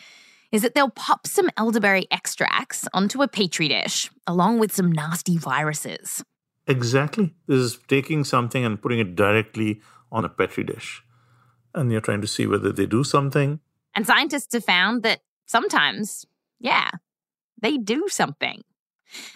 is 0.50 0.62
that 0.62 0.74
they'll 0.74 0.90
pop 0.90 1.28
some 1.28 1.48
elderberry 1.56 2.08
extracts 2.10 2.88
onto 2.92 3.22
a 3.22 3.28
petri 3.28 3.68
dish 3.68 4.10
along 4.26 4.58
with 4.58 4.74
some 4.74 4.90
nasty 4.90 5.36
viruses. 5.36 6.24
Exactly. 6.66 7.36
This 7.46 7.60
is 7.60 7.78
taking 7.86 8.24
something 8.24 8.64
and 8.64 8.82
putting 8.82 8.98
it 8.98 9.14
directly 9.14 9.80
on 10.10 10.24
a 10.24 10.28
petri 10.28 10.64
dish. 10.64 11.04
And 11.72 11.92
you're 11.92 12.00
trying 12.00 12.20
to 12.20 12.26
see 12.26 12.48
whether 12.48 12.72
they 12.72 12.86
do 12.86 13.04
something. 13.04 13.60
And 13.94 14.08
scientists 14.08 14.54
have 14.54 14.64
found 14.64 15.04
that 15.04 15.20
sometimes, 15.46 16.26
yeah, 16.62 16.90
they 17.60 17.76
do 17.76 18.06
something. 18.08 18.62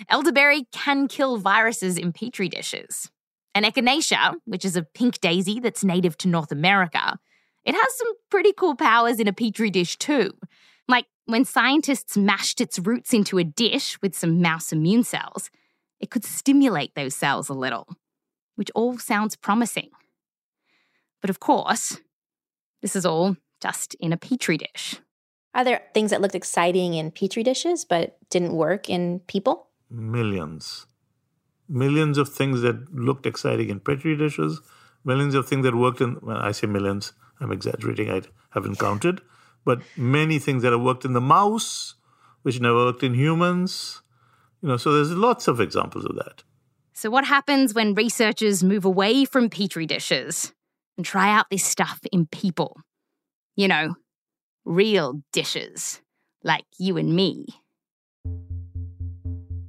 Elderberry 0.09 0.67
can 0.73 1.09
kill 1.09 1.37
viruses 1.37 1.99
in 1.99 2.13
petri 2.13 2.49
dishes. 2.49 3.11
And 3.55 3.67
echinacea, 3.67 4.35
which 4.45 4.65
is 4.65 4.77
a 4.77 4.83
pink 4.83 5.21
daisy 5.21 5.61
that's 5.61 5.85
native 5.85 6.17
to 6.19 6.29
North 6.29 6.53
America, 6.53 7.19
it 7.65 7.75
has 7.75 7.99
some 7.99 8.13
pretty 8.31 8.53
cool 8.53 8.77
powers 8.77 9.19
in 9.19 9.27
a 9.27 9.33
petri 9.33 9.71
dish 9.71 9.97
too. 9.97 10.31
Like 10.89 11.07
when 11.25 11.45
scientists 11.45 12.17
mashed 12.17 12.61
its 12.61 12.79
roots 12.79 13.13
into 13.13 13.39
a 13.39 13.45
dish 13.45 14.01
with 14.01 14.15
some 14.15 14.41
mouse 14.41 14.73
immune 14.73 15.03
cells, 15.03 15.51
it 15.99 16.11
could 16.11 16.25
stimulate 16.25 16.95
those 16.95 17.17
cells 17.17 17.49
a 17.49 17.55
little, 17.55 17.89
which 18.55 18.71
all 18.75 18.99
sounds 18.99 19.35
promising. 19.35 19.91
But 21.21 21.31
of 21.31 21.41
course, 21.41 21.99
this 22.83 22.95
is 22.95 23.05
all 23.05 23.37
just 23.61 23.95
in 23.95 24.13
a 24.13 24.17
petri 24.17 24.59
dish. 24.59 25.01
Are 25.57 25.65
there 25.65 25.83
things 25.95 26.11
that 26.11 26.21
looked 26.21 26.37
exciting 26.37 26.95
in 26.95 27.11
petri 27.11 27.43
dishes 27.43 27.85
but 27.85 28.17
didn't 28.31 28.53
work 28.53 28.89
in 28.89 29.21
people? 29.27 29.67
Millions 29.91 30.87
millions 31.69 32.19
of 32.19 32.29
things 32.29 32.61
that 32.63 32.95
looked 32.95 33.27
exciting 33.27 33.71
in 33.71 33.81
petri 33.81 34.17
dishes, 34.17 34.61
millions 35.05 35.35
of 35.35 35.49
things 35.49 35.65
that 35.65 35.75
worked 35.75 36.01
in, 36.01 36.19
well, 36.23 36.39
I 36.39 36.53
say 36.53 36.67
millions, 36.67 37.13
I'm 37.41 37.53
exaggerating, 37.53 38.11
I 38.11 38.23
haven't 38.51 38.79
counted, 38.79 39.21
but 39.65 39.83
many 39.97 40.39
things 40.39 40.63
that 40.63 40.73
have 40.73 40.81
worked 40.81 41.05
in 41.05 41.13
the 41.13 41.21
mouse, 41.21 41.95
which 42.43 42.61
never 42.61 42.77
worked 42.77 43.03
in 43.03 43.15
humans. 43.15 44.03
You 44.63 44.69
know, 44.69 44.77
so 44.77 44.93
there's 44.93 45.13
lots 45.13 45.49
of 45.49 45.61
examples 45.61 46.05
of 46.05 46.17
that. 46.17 46.43
So, 46.93 47.11
what 47.11 47.27
happens 47.27 47.75
when 47.75 47.95
researchers 47.95 48.65
move 48.65 48.85
away 48.85 49.27
from 49.27 49.51
petri 49.51 49.87
dishes 49.87 50.53
and 50.97 51.05
try 51.05 51.31
out 51.31 51.51
this 51.51 51.65
stuff 51.65 52.01
in 52.11 52.27
people? 52.27 52.79
You 53.55 53.69
know, 53.69 53.97
real 54.67 55.23
dishes, 55.33 56.03
like 56.45 56.65
you 56.79 56.99
and 56.99 57.15
me. 57.15 57.47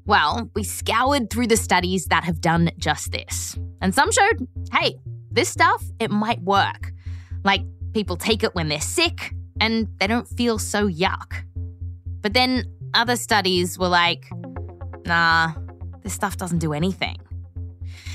Well, 0.06 0.50
we 0.56 0.64
scoured 0.64 1.30
through 1.30 1.48
the 1.48 1.58
studies 1.58 2.06
that 2.06 2.24
have 2.24 2.42
done 2.42 2.72
just 2.78 3.12
this. 3.12 3.58
And 3.82 3.94
some 3.94 4.12
showed, 4.12 4.48
hey, 4.72 4.96
this 5.32 5.50
stuff, 5.50 5.84
it 6.00 6.12
might 6.12 6.42
work. 6.42 6.92
Like 7.44 7.62
people 7.94 8.18
take 8.18 8.44
it 8.44 8.56
when 8.56 8.70
they're 8.70 8.82
sick 8.82 9.34
and 9.60 9.88
they 10.00 10.08
don't 10.08 10.28
feel 10.28 10.60
so 10.60 10.90
yuck. 10.90 11.44
But 12.22 12.34
then 12.34 12.66
other 12.94 13.16
studies 13.16 13.78
were 13.78 13.90
like, 13.90 14.26
nah, 15.06 15.54
this 16.04 16.14
stuff 16.14 16.38
doesn't 16.38 16.60
do 16.60 16.74
anything. 16.74 17.18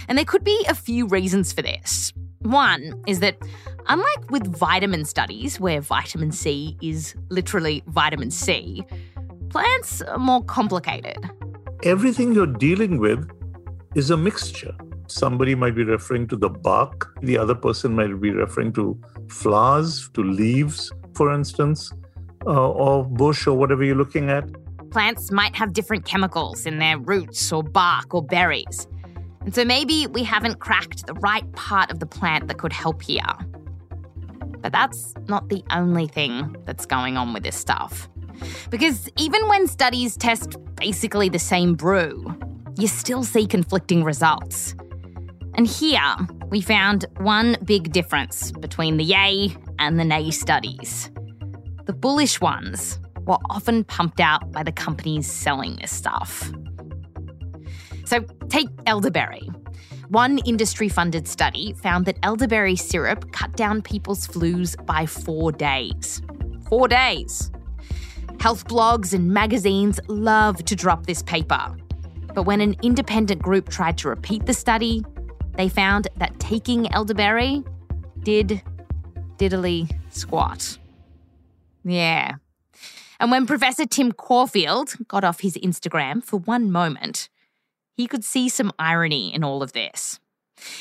And 0.09 0.19
there 0.19 0.25
could 0.25 0.45
be 0.45 0.65
a 0.69 0.75
few 0.75 1.07
reasons 1.07 1.53
for 1.53 1.63
this. 1.63 2.13
One 2.41 3.03
is 3.07 3.21
that, 3.21 3.37
unlike 3.89 4.31
with 4.31 4.47
vitamin 4.47 5.05
studies, 5.05 5.59
where 5.61 5.81
vitamin 5.81 6.33
C 6.33 6.77
is 6.81 7.15
literally 7.29 7.83
vitamin 7.87 8.31
C, 8.31 8.85
plants 9.51 10.03
are 10.03 10.19
more 10.19 10.43
complicated 10.45 11.19
everything 11.83 12.33
you're 12.33 12.47
dealing 12.47 12.99
with 12.99 13.29
is 13.95 14.11
a 14.11 14.17
mixture. 14.17 14.75
Somebody 15.09 15.55
might 15.55 15.75
be 15.75 15.83
referring 15.83 16.29
to 16.29 16.37
the 16.37 16.49
bark, 16.49 17.13
the 17.23 17.37
other 17.37 17.55
person 17.55 17.95
might 17.95 18.21
be 18.21 18.31
referring 18.31 18.73
to 18.75 18.99
flowers, 19.29 20.09
to 20.15 20.23
leaves, 20.23 20.93
for 21.15 21.35
instance, 21.35 21.93
uh, 22.47 22.71
or 22.71 23.05
bush 23.05 23.47
or 23.47 23.57
whatever 23.57 23.85
you're 23.85 23.97
looking 23.97 24.31
at. 24.31 24.49
Plants 24.91 25.31
might 25.31 25.57
have 25.57 25.73
different 25.73 26.05
chemicals 26.05 26.67
in 26.67 26.79
their 26.79 26.99
roots 26.99 27.53
or 27.53 27.63
bark 27.63 28.15
or 28.15 28.23
berries. 28.23 28.87
And 29.41 29.55
so 29.55 29.65
maybe 29.65 30.07
we 30.07 30.23
haven't 30.23 30.61
cracked 30.61 31.07
the 31.07 31.15
right 31.15 31.51
part 31.53 31.91
of 31.91 31.99
the 31.99 32.07
plant 32.07 32.47
that 32.49 32.59
could 32.59 32.73
help 32.73 33.03
here. 33.03 33.35
But 34.63 34.73
that's 34.73 35.15
not 35.29 35.49
the 35.49 35.63
only 35.71 36.07
thing 36.07 36.57
that's 36.65 36.87
going 36.87 37.17
on 37.17 37.33
with 37.33 37.43
this 37.43 37.57
stuff. 37.57 38.09
Because 38.71 39.09
even 39.19 39.47
when 39.49 39.67
studies 39.67 40.17
test 40.17 40.57
basically 40.77 41.29
the 41.29 41.39
same 41.39 41.75
brew, 41.75 42.35
you 42.77 42.87
still 42.87 43.25
see 43.25 43.47
conflicting 43.47 44.05
results. 44.05 44.75
And 45.55 45.67
here 45.67 46.17
we 46.49 46.61
found 46.61 47.05
one 47.19 47.57
big 47.65 47.93
difference 47.93 48.53
between 48.53 48.97
the 48.97 49.05
yay 49.05 49.55
and 49.79 49.99
the 49.99 50.05
nay 50.05 50.31
studies. 50.31 51.11
The 51.85 51.93
bullish 51.93 52.41
ones 52.41 52.99
were 53.27 53.39
often 53.51 53.85
pumped 53.85 54.21
out 54.21 54.51
by 54.53 54.63
the 54.63 54.73
companies 54.73 55.31
selling 55.31 55.77
this 55.77 55.93
stuff. 55.93 56.53
So 58.05 58.21
take 58.49 58.69
elderberry. 58.87 59.49
One 60.13 60.41
industry 60.41 60.91
funded 60.91 61.27
study 61.27 61.73
found 61.73 62.05
that 62.05 62.19
elderberry 62.23 62.77
syrup 62.77 63.33
cut 63.33 63.57
down 63.57 63.81
people's 63.81 64.29
flus 64.29 64.77
by 64.85 65.07
four 65.07 65.53
days. 65.53 66.21
Four 66.69 66.87
days. 66.87 67.51
Health 68.39 68.69
blogs 68.69 69.15
and 69.15 69.31
magazines 69.31 69.99
love 70.09 70.63
to 70.67 70.77
drop 70.77 71.07
this 71.07 71.23
paper. 71.23 71.75
But 72.35 72.43
when 72.43 72.61
an 72.61 72.77
independent 72.83 73.41
group 73.41 73.71
tried 73.71 73.97
to 73.99 74.11
repeat 74.11 74.45
the 74.45 74.53
study, 74.53 75.03
they 75.57 75.71
found 75.71 76.09
that 76.19 76.39
taking 76.39 76.93
elderberry 76.93 77.65
did 78.23 78.61
diddly 79.39 79.91
squat. 80.11 80.77
Yeah. 81.85 82.33
And 83.19 83.31
when 83.31 83.47
Professor 83.47 83.87
Tim 83.87 84.13
Caulfield 84.13 84.95
got 85.09 85.25
off 85.25 85.41
his 85.41 85.55
Instagram 85.55 86.23
for 86.23 86.39
one 86.41 86.71
moment, 86.71 87.31
he 87.97 88.07
could 88.07 88.25
see 88.25 88.49
some 88.49 88.73
irony 88.79 89.35
in 89.35 89.45
all 89.45 89.63
of 89.63 89.73
this. 89.73 90.19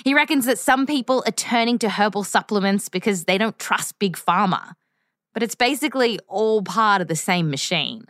He 0.03 0.13
reckons 0.13 0.45
that 0.45 0.59
some 0.59 0.85
people 0.85 1.23
are 1.25 1.31
turning 1.31 1.79
to 1.79 1.89
herbal 1.89 2.23
supplements 2.23 2.89
because 2.89 3.23
they 3.25 3.37
don't 3.37 3.57
trust 3.57 3.97
Big 3.99 4.15
Pharma 4.15 4.73
but 5.33 5.43
it's 5.43 5.55
basically 5.55 6.19
all 6.27 6.61
part 6.61 7.01
of 7.01 7.07
the 7.07 7.15
same 7.15 7.49
machine. 7.49 8.05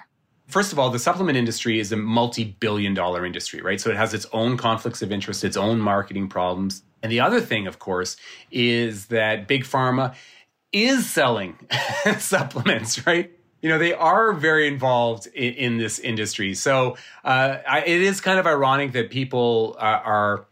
First 0.47 0.73
of 0.73 0.79
all, 0.79 0.89
the 0.89 0.99
supplement 0.99 1.37
industry 1.37 1.79
is 1.79 1.91
a 1.91 1.97
multi 1.97 2.43
billion 2.43 2.93
dollar 2.93 3.25
industry, 3.25 3.61
right? 3.61 3.79
So 3.79 3.89
it 3.89 3.95
has 3.95 4.13
its 4.13 4.25
own 4.33 4.57
conflicts 4.57 5.01
of 5.01 5.11
interest, 5.11 5.43
its 5.43 5.55
own 5.55 5.79
marketing 5.79 6.27
problems. 6.27 6.83
And 7.01 7.11
the 7.11 7.21
other 7.21 7.39
thing, 7.39 7.67
of 7.67 7.79
course, 7.79 8.17
is 8.51 9.07
that 9.07 9.47
Big 9.47 9.63
Pharma 9.63 10.13
is 10.73 11.09
selling 11.09 11.57
supplements, 12.17 13.05
right? 13.05 13.31
You 13.61 13.69
know, 13.69 13.77
they 13.77 13.93
are 13.93 14.33
very 14.33 14.67
involved 14.67 15.27
in, 15.27 15.53
in 15.53 15.77
this 15.77 15.99
industry. 15.99 16.53
So 16.55 16.97
uh, 17.23 17.57
I, 17.67 17.81
it 17.81 18.01
is 18.01 18.19
kind 18.19 18.39
of 18.39 18.47
ironic 18.47 18.93
that 18.93 19.09
people 19.09 19.75
uh, 19.79 20.01
are 20.03 20.45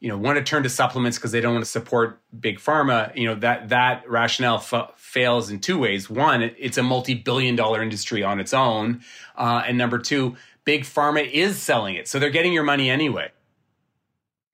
you 0.00 0.08
know 0.08 0.18
want 0.18 0.38
to 0.38 0.44
turn 0.44 0.62
to 0.62 0.68
supplements 0.68 1.18
because 1.18 1.32
they 1.32 1.40
don't 1.40 1.54
want 1.54 1.64
to 1.64 1.70
support 1.70 2.20
big 2.38 2.58
pharma. 2.58 3.14
You 3.16 3.28
know 3.28 3.34
that 3.36 3.70
that 3.70 4.08
rationale 4.08 4.56
f- 4.56 4.92
fails 4.96 5.50
in 5.50 5.58
two 5.58 5.78
ways. 5.78 6.08
One 6.08 6.42
it's 6.42 6.78
a 6.78 6.82
multi-billion 6.82 7.56
dollar 7.56 7.82
industry 7.82 8.22
on 8.22 8.38
its 8.38 8.54
own 8.54 9.00
uh, 9.36 9.64
and 9.66 9.76
number 9.76 9.98
two 9.98 10.36
big 10.64 10.82
pharma 10.82 11.28
is 11.28 11.56
selling 11.56 11.94
it 11.94 12.06
so 12.06 12.18
they're 12.18 12.30
getting 12.30 12.52
your 12.52 12.62
money 12.62 12.88
anyway. 12.88 13.32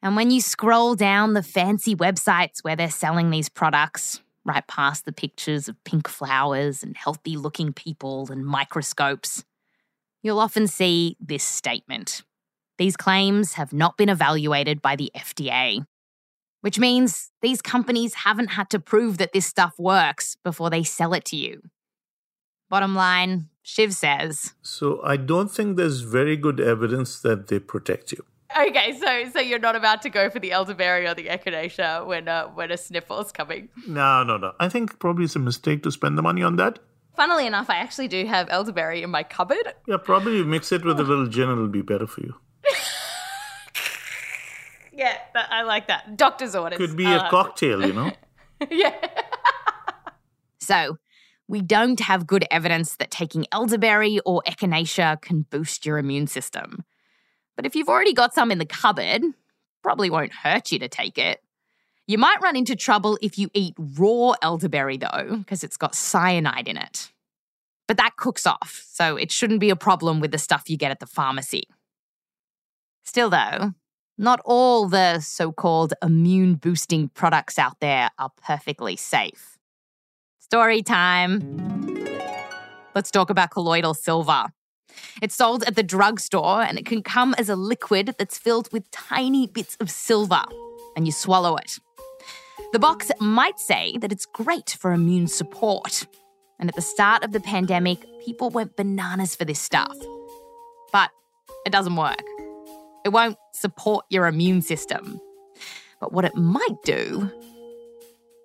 And 0.02 0.16
when 0.16 0.30
you 0.30 0.40
scroll 0.40 0.94
down 0.94 1.34
the 1.34 1.42
fancy 1.42 1.94
websites 1.94 2.62
where 2.62 2.74
they're 2.74 2.90
selling 2.90 3.28
these 3.28 3.50
products 3.50 4.21
right 4.44 4.66
past 4.66 5.04
the 5.04 5.12
pictures 5.12 5.68
of 5.68 5.82
pink 5.84 6.08
flowers 6.08 6.82
and 6.82 6.96
healthy 6.96 7.36
looking 7.36 7.72
people 7.72 8.28
and 8.30 8.44
microscopes 8.44 9.44
you'll 10.22 10.40
often 10.40 10.66
see 10.66 11.16
this 11.20 11.44
statement 11.44 12.22
these 12.78 12.96
claims 12.96 13.54
have 13.54 13.72
not 13.72 13.96
been 13.96 14.08
evaluated 14.08 14.82
by 14.82 14.96
the 14.96 15.10
FDA, 15.14 15.84
which 16.62 16.78
means 16.78 17.30
these 17.40 17.62
companies 17.62 18.14
haven't 18.14 18.48
had 18.48 18.70
to 18.70 18.80
prove 18.80 19.18
that 19.18 19.32
this 19.32 19.46
stuff 19.46 19.74
works 19.78 20.36
before 20.42 20.70
they 20.70 20.82
sell 20.82 21.14
it 21.14 21.24
to 21.26 21.36
you. 21.36 21.62
Bottom 22.68 22.94
line, 22.96 23.50
Shiv 23.62 23.94
says. 23.94 24.54
So 24.62 25.00
I 25.04 25.16
don't 25.16 25.50
think 25.50 25.76
there's 25.76 26.00
very 26.00 26.36
good 26.36 26.58
evidence 26.58 27.20
that 27.20 27.48
they 27.48 27.58
protect 27.58 28.10
you. 28.10 28.24
Okay, 28.58 28.98
so 28.98 29.30
so 29.32 29.40
you're 29.40 29.58
not 29.58 29.76
about 29.76 30.02
to 30.02 30.10
go 30.10 30.28
for 30.30 30.38
the 30.38 30.52
elderberry 30.52 31.06
or 31.06 31.14
the 31.14 31.26
echinacea 31.26 32.06
when 32.06 32.28
uh, 32.28 32.48
when 32.48 32.70
a 32.70 32.76
sniffle's 32.76 33.32
coming. 33.32 33.68
No, 33.86 34.22
no, 34.22 34.36
no. 34.36 34.52
I 34.60 34.68
think 34.68 34.98
probably 34.98 35.24
it's 35.24 35.36
a 35.36 35.38
mistake 35.38 35.82
to 35.84 35.90
spend 35.90 36.18
the 36.18 36.22
money 36.22 36.42
on 36.42 36.56
that. 36.56 36.78
Funnily 37.16 37.46
enough, 37.46 37.68
I 37.68 37.76
actually 37.76 38.08
do 38.08 38.24
have 38.26 38.48
elderberry 38.50 39.02
in 39.02 39.10
my 39.10 39.22
cupboard. 39.22 39.74
Yeah, 39.86 39.98
probably 39.98 40.42
mix 40.44 40.72
it 40.72 40.84
with 40.84 40.98
a 40.98 41.02
little 41.02 41.26
gin; 41.26 41.50
it'll 41.50 41.68
be 41.68 41.82
better 41.82 42.06
for 42.06 42.20
you. 42.22 42.34
Yeah, 44.94 45.16
I 45.34 45.62
like 45.62 45.86
that. 45.88 46.16
Doctor's 46.16 46.54
orders. 46.54 46.76
Could 46.76 46.96
be 46.96 47.06
I 47.06 47.12
a 47.14 47.16
like 47.16 47.26
it. 47.26 47.30
cocktail, 47.30 47.86
you 47.86 47.92
know? 47.92 48.12
Yeah. 48.70 48.94
so, 50.60 50.98
we 51.48 51.60
don't 51.62 51.98
have 51.98 52.28
good 52.28 52.44
evidence 52.48 52.94
that 52.96 53.10
taking 53.10 53.44
elderberry 53.50 54.20
or 54.24 54.42
echinacea 54.46 55.20
can 55.20 55.46
boost 55.50 55.84
your 55.84 55.98
immune 55.98 56.28
system. 56.28 56.84
But 57.56 57.66
if 57.66 57.74
you've 57.74 57.88
already 57.88 58.12
got 58.12 58.34
some 58.34 58.50
in 58.50 58.58
the 58.58 58.66
cupboard, 58.66 59.22
probably 59.82 60.10
won't 60.10 60.32
hurt 60.32 60.72
you 60.72 60.78
to 60.78 60.88
take 60.88 61.18
it. 61.18 61.40
You 62.06 62.18
might 62.18 62.40
run 62.42 62.56
into 62.56 62.74
trouble 62.74 63.18
if 63.22 63.38
you 63.38 63.48
eat 63.54 63.74
raw 63.78 64.32
elderberry, 64.42 64.96
though, 64.96 65.36
because 65.38 65.62
it's 65.62 65.76
got 65.76 65.94
cyanide 65.94 66.68
in 66.68 66.76
it. 66.76 67.12
But 67.86 67.96
that 67.98 68.16
cooks 68.16 68.46
off, 68.46 68.84
so 68.88 69.16
it 69.16 69.30
shouldn't 69.30 69.60
be 69.60 69.70
a 69.70 69.76
problem 69.76 70.20
with 70.20 70.30
the 70.30 70.38
stuff 70.38 70.68
you 70.68 70.76
get 70.76 70.90
at 70.90 71.00
the 71.00 71.06
pharmacy. 71.06 71.64
Still, 73.04 73.30
though, 73.30 73.74
not 74.18 74.40
all 74.44 74.88
the 74.88 75.20
so 75.20 75.52
called 75.52 75.94
immune 76.02 76.54
boosting 76.54 77.08
products 77.08 77.58
out 77.58 77.80
there 77.80 78.10
are 78.18 78.30
perfectly 78.44 78.96
safe. 78.96 79.58
Story 80.38 80.82
time. 80.82 81.58
Let's 82.94 83.10
talk 83.10 83.30
about 83.30 83.50
colloidal 83.50 83.94
silver. 83.94 84.46
It's 85.20 85.34
sold 85.34 85.62
at 85.64 85.76
the 85.76 85.82
drugstore 85.82 86.62
and 86.62 86.78
it 86.78 86.86
can 86.86 87.02
come 87.02 87.34
as 87.38 87.48
a 87.48 87.56
liquid 87.56 88.14
that's 88.18 88.38
filled 88.38 88.72
with 88.72 88.90
tiny 88.90 89.46
bits 89.46 89.76
of 89.80 89.90
silver, 89.90 90.42
and 90.96 91.06
you 91.06 91.12
swallow 91.12 91.56
it. 91.56 91.78
The 92.72 92.78
box 92.78 93.10
might 93.20 93.60
say 93.60 93.96
that 93.98 94.12
it's 94.12 94.26
great 94.26 94.76
for 94.80 94.92
immune 94.92 95.26
support. 95.26 96.06
And 96.58 96.70
at 96.70 96.74
the 96.74 96.82
start 96.82 97.24
of 97.24 97.32
the 97.32 97.40
pandemic, 97.40 98.06
people 98.24 98.48
went 98.48 98.76
bananas 98.76 99.34
for 99.34 99.44
this 99.44 99.60
stuff. 99.60 99.94
But 100.92 101.10
it 101.66 101.70
doesn't 101.70 101.96
work. 101.96 102.22
It 103.04 103.10
won't 103.10 103.36
support 103.52 104.06
your 104.10 104.26
immune 104.26 104.62
system. 104.62 105.20
But 106.00 106.12
what 106.12 106.24
it 106.24 106.34
might 106.34 106.82
do, 106.84 107.30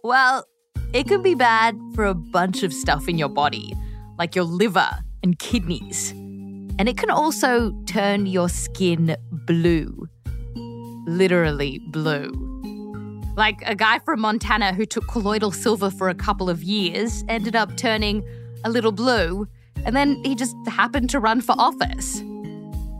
well, 0.03 0.45
it 0.93 1.07
could 1.07 1.23
be 1.23 1.36
bad 1.36 1.79
for 1.95 2.05
a 2.05 2.13
bunch 2.13 2.63
of 2.63 2.73
stuff 2.73 3.07
in 3.07 3.17
your 3.17 3.29
body, 3.29 3.73
like 4.17 4.36
your 4.36 4.45
liver 4.45 4.89
and 5.23 5.38
kidneys. 5.39 6.13
And 6.80 6.88
it 6.88 6.98
can 6.98 7.10
also 7.10 7.72
turn 7.86 8.28
your 8.28 8.50
skin 8.50 9.16
blue. 9.32 10.08
Literally 11.08 11.80
blue. 11.88 12.32
Like 13.36 13.62
a 13.66 13.76
guy 13.76 14.00
from 14.00 14.22
Montana 14.22 14.74
who 14.74 14.86
took 14.86 15.08
colloidal 15.08 15.52
silver 15.52 15.90
for 15.90 16.10
a 16.10 16.16
couple 16.16 16.50
of 16.50 16.63
years 16.63 17.24
ended 17.28 17.56
up 17.56 17.76
turning 17.78 18.24
a 18.63 18.70
little 18.70 18.92
blue, 18.92 19.48
and 19.86 19.96
then 19.96 20.22
he 20.24 20.36
just 20.36 20.56
happened 20.68 21.10
to 21.12 21.20
run 21.20 21.42
for 21.42 21.54
office. 21.58 22.20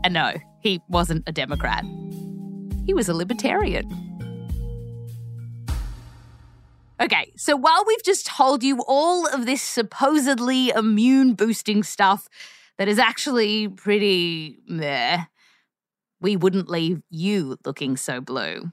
And 0.04 0.14
no, 0.14 0.32
he 0.60 0.80
wasn't 0.88 1.24
a 1.28 1.32
Democrat. 1.32 1.84
He 2.86 2.94
was 2.94 3.08
a 3.08 3.14
libertarian. 3.14 3.86
Okay, 7.00 7.32
so 7.36 7.56
while 7.56 7.84
we've 7.86 8.02
just 8.02 8.26
told 8.26 8.64
you 8.64 8.82
all 8.88 9.26
of 9.28 9.46
this 9.46 9.62
supposedly 9.62 10.70
immune 10.70 11.34
boosting 11.34 11.84
stuff 11.84 12.28
that 12.78 12.88
is 12.88 12.98
actually 12.98 13.68
pretty 13.68 14.58
meh, 14.66 15.24
we 16.20 16.36
wouldn't 16.36 16.68
leave 16.68 17.02
you 17.10 17.58
looking 17.64 17.96
so 17.96 18.20
blue. 18.20 18.72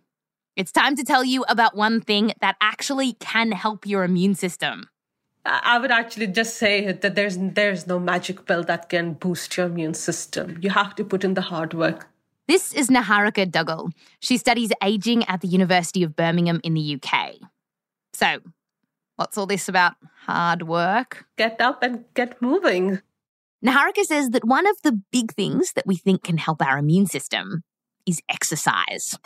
It's 0.55 0.71
time 0.71 0.95
to 0.95 1.03
tell 1.03 1.23
you 1.23 1.43
about 1.49 1.75
one 1.75 1.99
thing 1.99 2.31
that 2.39 2.55
actually 2.61 3.13
can 3.13 3.51
help 3.51 3.85
your 3.85 4.03
immune 4.03 4.35
system. 4.35 4.89
I 5.45 5.77
would 5.77 5.91
actually 5.91 6.27
just 6.27 6.57
say 6.57 6.91
that 6.91 7.15
there's 7.15 7.37
there's 7.37 7.85
no 7.85 7.99
magic 7.99 8.45
pill 8.45 8.63
that 8.63 8.89
can 8.89 9.13
boost 9.13 9.55
your 9.57 9.67
immune 9.67 9.93
system. 9.93 10.57
You 10.61 10.71
have 10.71 10.95
to 10.95 11.03
put 11.03 11.23
in 11.23 11.35
the 11.35 11.41
hard 11.41 11.73
work. 11.73 12.07
This 12.47 12.73
is 12.73 12.89
Niharika 12.89 13.49
Duggal. 13.51 13.91
She 14.19 14.37
studies 14.37 14.71
aging 14.83 15.23
at 15.25 15.41
the 15.41 15.47
University 15.47 16.03
of 16.03 16.15
Birmingham 16.15 16.61
in 16.63 16.73
the 16.73 16.99
UK. 16.99 17.35
So, 18.13 18.39
what's 19.17 19.37
all 19.37 19.45
this 19.45 19.67
about 19.67 19.93
hard 20.25 20.63
work? 20.63 21.25
Get 21.37 21.59
up 21.59 21.83
and 21.83 22.05
get 22.13 22.41
moving. 22.41 23.01
Niharika 23.65 24.03
says 24.03 24.29
that 24.29 24.45
one 24.45 24.67
of 24.67 24.75
the 24.83 25.01
big 25.11 25.33
things 25.33 25.73
that 25.73 25.87
we 25.87 25.95
think 25.95 26.23
can 26.23 26.37
help 26.37 26.61
our 26.61 26.77
immune 26.77 27.07
system 27.07 27.63
is 28.05 28.21
exercise. 28.29 29.17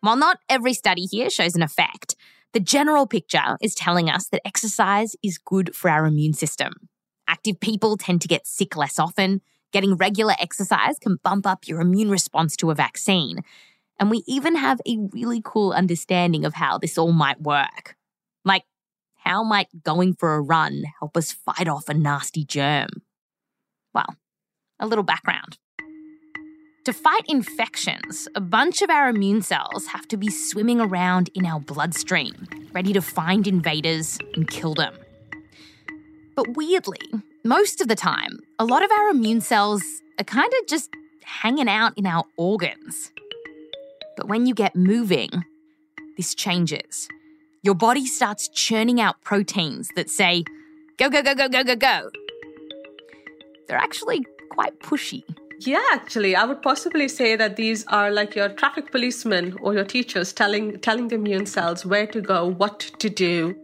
While 0.00 0.16
not 0.16 0.40
every 0.48 0.74
study 0.74 1.02
here 1.02 1.30
shows 1.30 1.54
an 1.54 1.62
effect, 1.62 2.16
the 2.52 2.58
general 2.58 3.06
picture 3.06 3.56
is 3.62 3.76
telling 3.76 4.10
us 4.10 4.26
that 4.30 4.44
exercise 4.44 5.14
is 5.22 5.38
good 5.38 5.76
for 5.76 5.88
our 5.88 6.04
immune 6.04 6.32
system. 6.32 6.72
Active 7.28 7.60
people 7.60 7.96
tend 7.96 8.22
to 8.22 8.28
get 8.28 8.44
sick 8.44 8.76
less 8.76 8.98
often. 8.98 9.40
Getting 9.72 9.94
regular 9.94 10.34
exercise 10.40 10.98
can 10.98 11.18
bump 11.22 11.46
up 11.46 11.68
your 11.68 11.80
immune 11.80 12.10
response 12.10 12.56
to 12.56 12.72
a 12.72 12.74
vaccine. 12.74 13.38
And 14.00 14.10
we 14.10 14.24
even 14.26 14.56
have 14.56 14.80
a 14.84 14.98
really 15.12 15.40
cool 15.44 15.70
understanding 15.70 16.44
of 16.44 16.54
how 16.54 16.78
this 16.78 16.98
all 16.98 17.12
might 17.12 17.40
work. 17.40 17.94
Like, 18.44 18.64
how 19.18 19.42
might 19.42 19.82
going 19.82 20.14
for 20.14 20.34
a 20.34 20.40
run 20.40 20.84
help 20.98 21.16
us 21.16 21.32
fight 21.32 21.68
off 21.68 21.88
a 21.88 21.94
nasty 21.94 22.44
germ? 22.44 22.88
Well, 23.94 24.16
a 24.80 24.86
little 24.86 25.04
background. 25.04 25.58
To 26.84 26.92
fight 26.94 27.24
infections, 27.28 28.28
a 28.34 28.40
bunch 28.40 28.80
of 28.80 28.88
our 28.88 29.10
immune 29.10 29.42
cells 29.42 29.86
have 29.88 30.08
to 30.08 30.16
be 30.16 30.30
swimming 30.30 30.80
around 30.80 31.28
in 31.34 31.44
our 31.44 31.60
bloodstream, 31.60 32.48
ready 32.72 32.94
to 32.94 33.02
find 33.02 33.46
invaders 33.46 34.18
and 34.34 34.48
kill 34.48 34.72
them. 34.72 34.94
But 36.34 36.56
weirdly, 36.56 37.00
most 37.44 37.82
of 37.82 37.88
the 37.88 37.94
time, 37.94 38.38
a 38.58 38.64
lot 38.64 38.82
of 38.82 38.90
our 38.90 39.10
immune 39.10 39.42
cells 39.42 39.82
are 40.18 40.24
kind 40.24 40.50
of 40.60 40.66
just 40.66 40.88
hanging 41.24 41.68
out 41.68 41.92
in 41.98 42.06
our 42.06 42.24
organs. 42.36 43.12
But 44.16 44.28
when 44.28 44.46
you 44.46 44.54
get 44.54 44.74
moving, 44.74 45.28
this 46.16 46.34
changes. 46.34 47.08
Your 47.68 47.74
body 47.74 48.06
starts 48.06 48.48
churning 48.48 48.98
out 48.98 49.20
proteins 49.20 49.90
that 49.94 50.08
say, 50.08 50.42
go, 50.96 51.10
go, 51.10 51.22
go, 51.22 51.34
go, 51.34 51.50
go, 51.50 51.62
go, 51.62 51.76
go. 51.76 52.10
They're 53.66 53.76
actually 53.76 54.24
quite 54.48 54.80
pushy. 54.80 55.22
Yeah, 55.60 55.84
actually, 55.92 56.34
I 56.34 56.46
would 56.46 56.62
possibly 56.62 57.08
say 57.08 57.36
that 57.36 57.56
these 57.56 57.84
are 57.88 58.10
like 58.10 58.34
your 58.34 58.48
traffic 58.48 58.90
policemen 58.90 59.54
or 59.60 59.74
your 59.74 59.84
teachers 59.84 60.32
telling 60.32 60.80
telling 60.80 61.08
the 61.08 61.16
immune 61.16 61.44
cells 61.44 61.84
where 61.84 62.06
to 62.06 62.22
go, 62.22 62.46
what 62.46 62.78
to 63.00 63.10
do. 63.10 63.54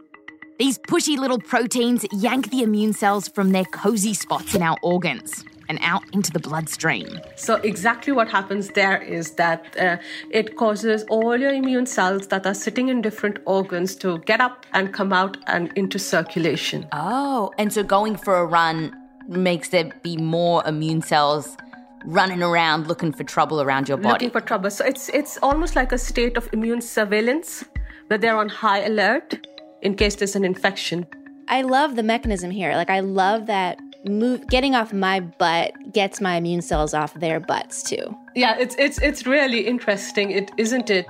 These 0.58 0.78
pushy 0.80 1.16
little 1.16 1.38
proteins 1.38 2.04
yank 2.12 2.50
the 2.50 2.62
immune 2.62 2.92
cells 2.92 3.28
from 3.28 3.52
their 3.52 3.64
cozy 3.64 4.12
spots 4.12 4.54
in 4.54 4.60
our 4.60 4.76
organs 4.82 5.46
and 5.68 5.78
out 5.82 6.02
into 6.12 6.30
the 6.30 6.38
bloodstream. 6.38 7.08
So 7.36 7.56
exactly 7.56 8.12
what 8.12 8.28
happens 8.28 8.68
there 8.70 9.00
is 9.02 9.32
that 9.32 9.76
uh, 9.78 9.96
it 10.30 10.56
causes 10.56 11.04
all 11.08 11.38
your 11.38 11.52
immune 11.52 11.86
cells 11.86 12.28
that 12.28 12.46
are 12.46 12.54
sitting 12.54 12.88
in 12.88 13.02
different 13.02 13.38
organs 13.46 13.94
to 13.96 14.18
get 14.20 14.40
up 14.40 14.66
and 14.72 14.92
come 14.92 15.12
out 15.12 15.36
and 15.46 15.72
into 15.76 15.98
circulation. 15.98 16.86
Oh, 16.92 17.50
and 17.58 17.72
so 17.72 17.82
going 17.82 18.16
for 18.16 18.38
a 18.38 18.46
run 18.46 18.94
makes 19.28 19.70
there 19.70 19.90
be 20.02 20.16
more 20.16 20.62
immune 20.66 21.02
cells 21.02 21.56
running 22.04 22.42
around 22.42 22.86
looking 22.86 23.12
for 23.12 23.24
trouble 23.24 23.62
around 23.62 23.88
your 23.88 23.96
body. 23.96 24.12
Looking 24.12 24.30
for 24.30 24.40
trouble. 24.40 24.70
So 24.70 24.84
it's 24.84 25.08
it's 25.08 25.38
almost 25.42 25.74
like 25.76 25.92
a 25.92 25.98
state 25.98 26.36
of 26.36 26.48
immune 26.52 26.80
surveillance 26.80 27.64
where 28.08 28.18
they're 28.18 28.36
on 28.36 28.48
high 28.48 28.80
alert 28.80 29.46
in 29.82 29.94
case 29.94 30.16
there's 30.16 30.36
an 30.36 30.44
infection. 30.44 31.06
I 31.48 31.62
love 31.62 31.96
the 31.96 32.02
mechanism 32.02 32.50
here. 32.50 32.74
Like 32.74 32.90
I 32.90 33.00
love 33.00 33.46
that 33.46 33.78
move 34.04 34.46
getting 34.48 34.74
off 34.74 34.92
my 34.92 35.20
butt 35.20 35.72
gets 35.92 36.20
my 36.20 36.36
immune 36.36 36.62
cells 36.62 36.94
off 36.94 37.14
their 37.14 37.40
butts 37.40 37.82
too. 37.82 38.16
Yeah, 38.34 38.56
it's 38.58 38.74
it's 38.78 39.00
it's 39.00 39.26
really 39.26 39.66
interesting, 39.66 40.30
it 40.30 40.50
isn't 40.56 40.90
it? 40.90 41.06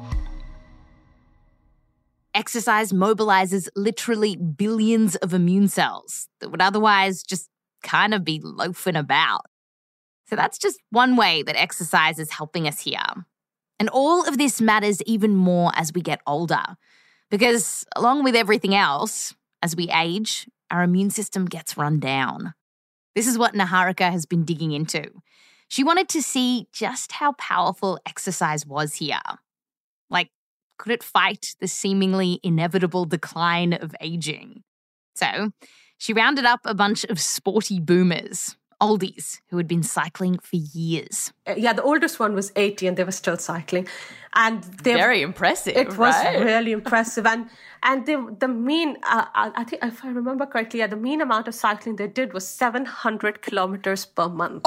Exercise 2.35 2.93
mobilizes 2.93 3.69
literally 3.77 4.37
billions 4.37 5.17
of 5.17 5.33
immune 5.33 5.69
cells 5.69 6.29
that 6.41 6.51
would 6.51 6.61
otherwise 6.61 7.23
just 7.23 7.49
kind 7.83 8.13
of 8.15 8.25
be 8.25 8.41
loafing 8.43 8.97
about. 8.97 9.43
So 10.27 10.37
that's 10.37 10.59
just 10.59 10.81
one 10.91 11.17
way 11.17 11.43
that 11.43 11.61
exercise 11.61 12.19
is 12.19 12.31
helping 12.31 12.67
us 12.67 12.81
here. 12.81 13.27
And 13.79 13.89
all 13.91 14.27
of 14.27 14.39
this 14.39 14.61
matters 14.61 15.03
even 15.03 15.37
more 15.37 15.71
as 15.75 15.93
we 15.93 16.01
get 16.01 16.21
older, 16.27 16.63
because 17.31 17.85
along 17.95 18.25
with 18.25 18.35
everything 18.35 18.75
else, 18.75 19.35
as 19.63 19.77
we 19.77 19.89
age, 19.91 20.49
our 20.71 20.83
immune 20.83 21.11
system 21.11 21.45
gets 21.47 21.77
run 21.77 22.01
down. 22.01 22.55
This 23.15 23.27
is 23.27 23.39
what 23.39 23.55
Niharika 23.55 24.11
has 24.11 24.27
been 24.27 24.45
digging 24.45 24.73
into. 24.73 25.05
She 25.69 25.85
wanted 25.85 26.09
to 26.11 26.23
see 26.23 26.67
just 26.73 27.13
how 27.13 27.33
powerful 27.33 27.99
exercise 28.07 28.67
was 28.67 28.95
here. 28.97 29.21
Like, 30.11 30.31
could 30.79 30.93
it 30.93 31.03
fight 31.03 31.55
the 31.61 31.69
seemingly 31.69 32.41
inevitable 32.43 33.05
decline 33.05 33.73
of 33.73 33.95
aging? 34.01 34.63
So, 35.15 35.53
she 35.99 36.13
rounded 36.13 36.45
up 36.45 36.61
a 36.65 36.75
bunch 36.75 37.05
of 37.05 37.21
sporty 37.21 37.81
boomers, 37.81 38.57
oldies, 38.87 39.41
who 39.49 39.57
had 39.57 39.69
been 39.75 39.83
cycling 39.83 40.39
for 40.49 40.57
years. 40.57 41.33
Uh, 41.47 41.55
Yeah, 41.65 41.75
the 41.79 41.83
oldest 41.83 42.21
one 42.21 42.35
was 42.35 42.53
80 42.57 42.87
and 42.89 42.97
they 42.97 43.05
were 43.05 43.19
still 43.23 43.39
cycling. 43.39 43.87
And 44.35 44.63
they 44.85 44.95
Very 44.95 45.23
impressive, 45.23 45.77
It 45.77 45.89
was 45.89 46.15
right? 46.15 46.45
really 46.45 46.73
impressive. 46.73 47.27
And 47.33 47.49
and 47.83 48.07
they, 48.07 48.17
the 48.41 48.49
mean, 48.49 48.91
uh, 49.17 49.27
I 49.43 49.53
I 49.61 49.65
think 49.65 49.85
if 49.85 50.05
I 50.05 50.09
remember 50.21 50.47
correctly, 50.47 50.81
yeah, 50.81 50.91
the 50.95 51.01
mean 51.09 51.21
amount 51.21 51.49
of 51.49 51.55
cycling 51.55 51.97
they 51.97 52.09
did 52.21 52.33
was 52.33 52.45
700 52.49 53.41
kilometers 53.47 54.07
per 54.07 54.29
month. 54.29 54.65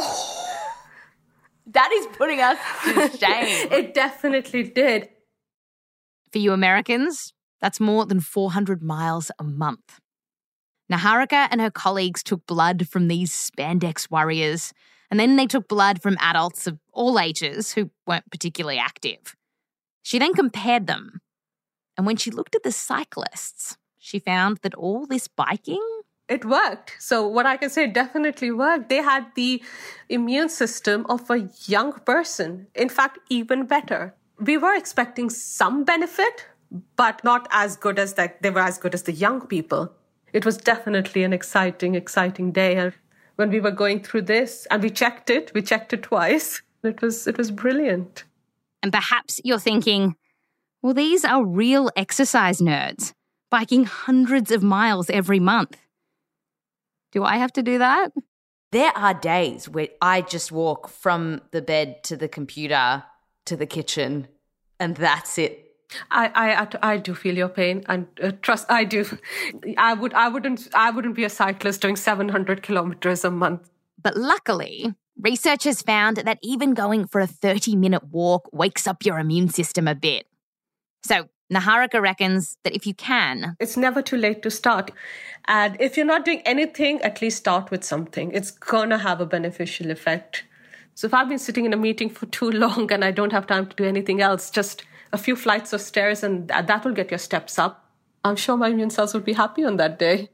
That 1.78 1.92
is 1.92 2.08
putting 2.18 2.40
us 2.40 2.58
to 2.86 3.18
shame. 3.18 3.68
it 3.80 3.94
definitely 3.94 4.64
did. 4.64 5.10
For 6.32 6.40
you 6.40 6.54
Americans, 6.54 7.34
that's 7.62 7.80
more 7.80 8.06
than 8.06 8.20
400 8.22 8.82
miles 8.82 9.32
a 9.40 9.44
month. 9.44 10.00
Niharika 10.92 11.48
and 11.52 11.60
her 11.62 11.72
colleagues 11.72 12.24
took 12.24 12.46
blood 12.46 12.88
from 12.88 13.08
these 13.08 13.32
spandex 13.32 14.10
warriors, 14.10 14.74
and 15.10 15.20
then 15.20 15.36
they 15.36 15.48
took 15.48 15.68
blood 15.68 16.02
from 16.02 16.18
adults 16.20 16.68
of 16.68 16.80
all 16.92 17.20
ages 17.20 17.74
who 17.74 17.90
weren't 18.06 18.30
particularly 18.32 18.80
active. 18.80 19.36
She 20.04 20.20
then 20.20 20.34
compared 20.34 20.88
them. 20.88 21.22
And 21.98 22.06
when 22.06 22.18
she 22.18 22.32
looked 22.32 22.56
at 22.56 22.64
the 22.64 22.72
cyclists, 22.72 23.78
she 23.98 24.20
found 24.20 24.60
that 24.62 24.76
all 24.76 25.06
this 25.06 25.28
biking 25.28 25.84
it 26.28 26.44
worked. 26.44 26.96
So 27.00 27.26
what 27.26 27.46
I 27.46 27.56
can 27.56 27.70
say 27.70 27.88
definitely 27.88 28.52
worked. 28.52 28.90
They 28.90 28.98
had 28.98 29.28
the 29.36 29.64
immune 30.10 30.50
system 30.50 31.06
of 31.08 31.30
a 31.30 31.50
young 31.66 31.94
person. 31.94 32.68
In 32.76 32.90
fact, 32.90 33.20
even 33.30 33.66
better. 33.66 34.14
We 34.40 34.58
were 34.58 34.76
expecting 34.76 35.30
some 35.30 35.84
benefit, 35.86 36.46
but 36.98 37.24
not 37.24 37.48
as 37.52 37.78
good 37.78 37.98
as 37.98 38.16
that. 38.16 38.42
They 38.42 38.50
were 38.50 38.60
as 38.60 38.78
good 38.78 38.94
as 38.94 39.04
the 39.04 39.14
young 39.14 39.48
people. 39.48 39.94
It 40.38 40.46
was 40.46 40.58
definitely 40.58 41.24
an 41.24 41.34
exciting, 41.34 41.96
exciting 41.96 42.52
day. 42.52 42.76
And 42.76 42.94
when 43.38 43.50
we 43.50 43.60
were 43.60 43.72
going 43.72 44.04
through 44.04 44.22
this, 44.22 44.68
and 44.70 44.84
we 44.84 44.92
checked 44.92 45.32
it, 45.32 45.52
we 45.56 45.64
checked 45.64 45.94
it 45.94 46.04
twice. 46.04 46.62
It 46.84 47.02
was 47.02 47.26
it 47.26 47.40
was 47.40 47.50
brilliant. 47.50 48.24
And 48.84 48.94
perhaps 48.94 49.42
you're 49.44 49.58
thinking, 49.58 50.16
well, 50.84 50.94
these 50.94 51.26
are 51.26 51.44
real 51.44 51.90
exercise 51.96 52.62
nerds, 52.62 53.14
biking 53.50 53.86
hundreds 53.86 54.52
of 54.52 54.62
miles 54.62 55.10
every 55.10 55.40
month. 55.40 55.76
Do 57.12 57.24
I 57.24 57.38
have 57.38 57.54
to 57.54 57.64
do 57.64 57.80
that? 57.80 58.12
There 58.72 58.96
are 58.96 59.16
days 59.16 59.68
where 59.68 59.90
I 60.04 60.22
just 60.22 60.52
walk 60.52 60.88
from 60.88 61.42
the 61.50 61.64
bed 61.64 62.04
to 62.04 62.16
the 62.16 62.28
computer 62.28 63.06
to 63.46 63.56
the 63.56 63.66
kitchen, 63.66 64.28
and 64.80 64.96
that's 64.98 65.40
it. 65.40 65.67
I, 66.12 66.68
I, 66.82 66.94
I 66.94 66.98
do 66.98 67.16
feel 67.16 67.38
your 67.38 67.50
pain, 67.50 67.84
and 67.88 68.08
uh, 68.22 68.32
trust 68.42 68.66
I 68.70 68.84
do. 68.84 69.06
I 69.78 69.94
would, 69.94 70.14
I 70.14 70.28
wouldn't, 70.28 70.68
I 70.74 70.92
wouldn't 70.92 71.16
be 71.16 71.24
a 71.24 71.30
cyclist 71.30 71.82
doing 71.82 71.96
700 71.96 72.62
kilometers 72.62 73.24
a 73.24 73.32
month. 73.32 73.70
But 74.02 74.18
luckily, 74.18 74.94
researchers 75.20 75.82
found 75.82 76.18
that 76.18 76.40
even 76.44 76.74
going 76.74 77.08
for 77.08 77.22
a 77.22 77.28
30 77.28 77.76
minute 77.76 78.04
walk 78.12 78.50
wakes 78.52 78.86
up 78.88 79.06
your 79.06 79.20
immune 79.20 79.50
system 79.50 79.88
a 79.88 79.96
bit. 79.96 80.28
So 81.04 81.30
Niharika 81.52 82.02
reckons 82.02 82.58
that 82.64 82.76
if 82.76 82.86
you 82.86 82.94
can, 82.94 83.56
it's 83.60 83.78
never 83.78 84.02
too 84.02 84.18
late 84.18 84.42
to 84.44 84.52
start. 84.52 84.92
And 85.46 85.78
if 85.80 85.96
you're 85.96 86.06
not 86.06 86.26
doing 86.26 86.42
anything, 86.42 87.02
at 87.02 87.22
least 87.22 87.38
start 87.38 87.72
with 87.72 87.84
something. 87.84 88.32
It's 88.34 88.52
to 88.52 88.98
have 88.98 89.22
a 89.22 89.26
beneficial 89.26 89.90
effect. 89.90 90.44
So 90.96 91.08
if 91.08 91.14
I've 91.14 91.30
been 91.30 91.40
sitting 91.40 91.66
in 91.66 91.74
a 91.74 91.78
meeting 91.78 92.10
for 92.10 92.26
too 92.26 92.52
long 92.66 92.92
and 92.92 93.06
I 93.06 93.12
don't 93.12 93.32
have 93.32 93.48
time 93.48 93.68
to 93.68 93.76
do 93.76 93.86
anything 93.86 94.22
else, 94.22 94.50
just 94.50 94.84
a 95.14 95.18
few 95.18 95.36
flights 95.36 95.74
of 95.74 95.82
stairs 95.82 96.24
and 96.24 96.48
that 96.50 96.84
will 96.84 96.94
get 96.94 97.12
your 97.12 97.18
steps 97.18 97.58
up. 97.58 97.86
I'm 98.24 98.36
sure 98.36 98.58
my 98.58 98.70
immune 98.70 98.90
cells 98.90 99.14
would 99.14 99.26
be 99.26 99.34
happy 99.34 99.64
on 99.64 99.78
that 99.78 100.00
day. 100.00 100.30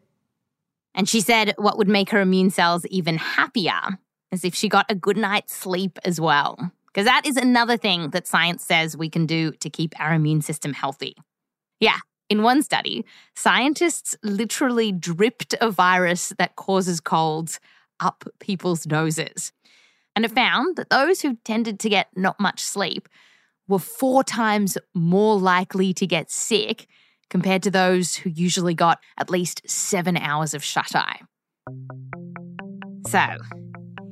And 0.96 1.10
she 1.10 1.22
said 1.22 1.54
what 1.58 1.78
would 1.78 1.88
make 1.88 2.10
her 2.10 2.22
immune 2.22 2.50
cells 2.50 2.86
even 2.88 3.18
happier 3.18 4.00
is 4.32 4.44
if 4.44 4.56
she 4.56 4.70
got 4.70 4.86
a 4.90 4.96
good 4.96 5.18
night's 5.18 5.54
sleep 5.54 6.00
as 6.04 6.20
well. 6.20 6.72
Because 6.88 7.06
that 7.06 7.26
is 7.26 7.38
another 7.38 7.78
thing 7.78 8.12
that 8.12 8.28
science 8.28 8.64
says 8.64 8.96
we 8.96 9.10
can 9.10 9.26
do 9.26 9.52
to 9.54 9.70
keep 9.70 10.00
our 10.00 10.14
immune 10.14 10.42
system 10.42 10.74
healthy. 10.74 11.16
Yeah, 11.80 11.98
in 12.30 12.44
one 12.44 12.62
study, 12.62 13.06
scientists 13.36 14.16
literally 14.24 14.92
dripped 14.92 15.56
a 15.60 15.72
virus 15.72 16.34
that 16.38 16.56
causes 16.56 17.00
colds 17.00 17.60
up 18.00 18.24
people's 18.40 18.86
noses. 18.86 19.52
And 20.16 20.26
it 20.26 20.32
found 20.32 20.76
that 20.76 20.90
those 20.90 21.22
who 21.22 21.38
tended 21.44 21.80
to 21.80 21.90
get 21.90 22.08
not 22.16 22.40
much 22.40 22.60
sleep 22.60 23.10
were 23.68 23.80
four 23.80 24.24
times 24.24 24.78
more 24.94 25.40
likely 25.40 25.94
to 25.94 26.08
get 26.08 26.32
sick 26.32 26.88
compared 27.30 27.64
to 27.64 27.72
those 27.72 28.16
who 28.16 28.30
usually 28.30 28.74
got 28.74 29.00
at 29.18 29.30
least 29.30 29.62
seven 29.68 30.18
hours 30.18 30.54
of 30.54 30.64
shut 30.64 30.96
eye. 30.96 31.20
So, 33.08 33.24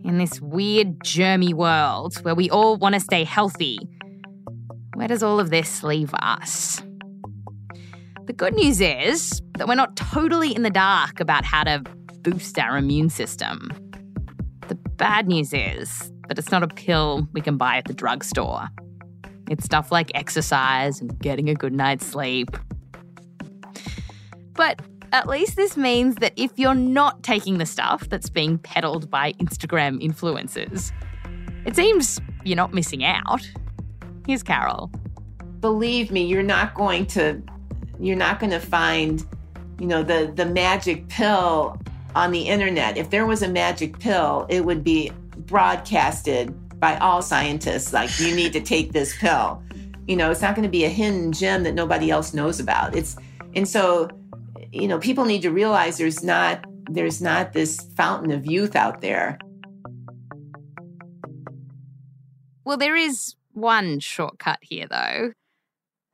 in 0.04 0.18
this 0.18 0.42
weird, 0.42 1.00
germy 1.00 1.54
world 1.54 2.18
where 2.24 2.36
we 2.36 2.50
all 2.50 2.78
want 2.78 2.96
to 2.96 3.00
stay 3.00 3.24
healthy, 3.24 3.80
where 4.96 5.08
does 5.08 5.24
all 5.24 5.40
of 5.40 5.50
this 5.50 5.84
leave 5.84 6.14
us? 6.16 6.82
The 8.26 8.34
good 8.34 8.54
news 8.54 8.82
is 8.82 9.42
that 9.58 9.68
we're 9.68 9.76
not 9.76 9.96
totally 9.96 10.56
in 10.56 10.64
the 10.64 10.70
dark 10.70 11.20
about 11.20 11.44
how 11.44 11.64
to 11.64 11.84
boost 12.22 12.58
our 12.58 12.78
immune 12.78 13.10
system. 13.10 13.72
The 14.68 14.76
bad 14.76 15.28
news 15.28 15.54
is 15.54 16.12
that 16.28 16.40
it's 16.40 16.52
not 16.52 16.64
a 16.64 16.68
pill 16.68 17.28
we 17.34 17.42
can 17.42 17.58
buy 17.58 17.78
at 17.78 17.86
the 17.86 17.94
drugstore. 17.94 18.70
It's 19.52 19.66
stuff 19.66 19.92
like 19.92 20.10
exercise 20.16 21.02
and 21.02 21.20
getting 21.20 21.50
a 21.50 21.54
good 21.54 21.74
night's 21.74 22.06
sleep. 22.06 22.56
But 24.54 24.82
at 25.12 25.28
least 25.28 25.58
this 25.58 25.76
means 25.76 26.16
that 26.16 26.32
if 26.38 26.52
you're 26.56 26.74
not 26.74 27.22
taking 27.22 27.58
the 27.58 27.66
stuff 27.66 28.08
that's 28.08 28.30
being 28.30 28.58
peddled 28.60 29.12
by 29.12 29.34
Instagram 29.34 30.02
influencers, 30.02 30.94
it 31.66 31.76
seems 31.76 32.22
you're 32.46 32.56
not 32.56 32.74
missing 32.74 33.04
out. 33.04 33.46
Here's 34.26 34.42
Carol. 34.42 34.90
Believe 35.60 36.12
me, 36.12 36.26
you're 36.26 36.44
not 36.44 36.74
going 36.74 37.06
to 37.08 37.42
you're 38.00 38.16
not 38.16 38.40
going 38.40 38.52
to 38.52 38.60
find, 38.60 39.26
you 39.80 39.86
know, 39.86 40.02
the 40.02 40.32
the 40.34 40.46
magic 40.46 41.10
pill 41.10 41.78
on 42.16 42.32
the 42.32 42.44
internet. 42.44 42.96
If 42.96 43.10
there 43.10 43.26
was 43.26 43.42
a 43.42 43.50
magic 43.50 44.00
pill, 44.00 44.46
it 44.48 44.64
would 44.64 44.82
be 44.82 45.12
broadcasted 45.36 46.58
by 46.82 46.98
all 46.98 47.22
scientists 47.22 47.94
like 47.94 48.20
you 48.20 48.36
need 48.36 48.52
to 48.52 48.60
take 48.60 48.92
this 48.92 49.16
pill. 49.18 49.64
You 50.08 50.18
know, 50.18 50.32
it's 50.32 50.42
not 50.42 50.56
going 50.56 50.64
to 50.64 50.70
be 50.70 50.84
a 50.84 50.90
hidden 50.90 51.32
gem 51.32 51.64
that 51.64 51.76
nobody 51.76 52.10
else 52.10 52.34
knows 52.34 52.60
about. 52.60 52.96
It's 52.96 53.16
and 53.56 53.68
so 53.68 54.10
you 54.74 54.88
know, 54.88 55.00
people 55.00 55.26
need 55.26 55.44
to 55.44 55.52
realize 55.52 55.98
there's 55.98 56.24
not 56.24 56.66
there's 56.90 57.22
not 57.22 57.54
this 57.54 57.80
fountain 57.96 58.32
of 58.32 58.46
youth 58.46 58.76
out 58.76 59.00
there. 59.02 59.38
Well, 62.66 62.78
there 62.78 62.96
is 62.96 63.36
one 63.54 64.00
shortcut 64.00 64.60
here 64.62 64.88
though. 64.90 65.34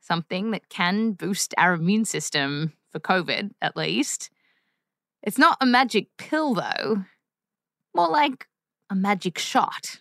Something 0.00 0.50
that 0.52 0.68
can 0.68 1.12
boost 1.12 1.54
our 1.56 1.74
immune 1.74 2.04
system 2.04 2.74
for 2.90 3.00
COVID 3.00 3.50
at 3.60 3.76
least. 3.76 4.30
It's 5.22 5.38
not 5.38 5.58
a 5.60 5.66
magic 5.66 6.08
pill 6.18 6.54
though. 6.54 7.04
More 7.94 8.08
like 8.08 8.46
a 8.90 8.94
magic 8.94 9.38
shot. 9.38 10.00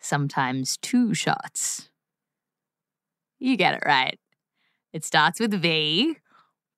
Sometimes 0.00 0.76
two 0.78 1.14
shots. 1.14 1.90
You 3.38 3.56
get 3.56 3.74
it 3.74 3.82
right. 3.86 4.18
It 4.92 5.04
starts 5.04 5.38
with 5.38 5.52
V 5.52 6.16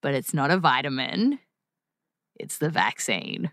but 0.03 0.15
it's 0.15 0.35
not 0.35 0.51
a 0.51 0.59
vitamin, 0.59 1.39
it's 2.39 2.59
the 2.59 2.69
vaccine. 2.69 3.51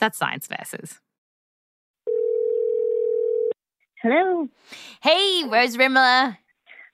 That's 0.00 0.18
Science 0.18 0.48
Versus. 0.48 1.00
Hello. 4.02 4.48
Hey, 5.02 5.44
Rose 5.48 5.76
Rimler. 5.76 6.36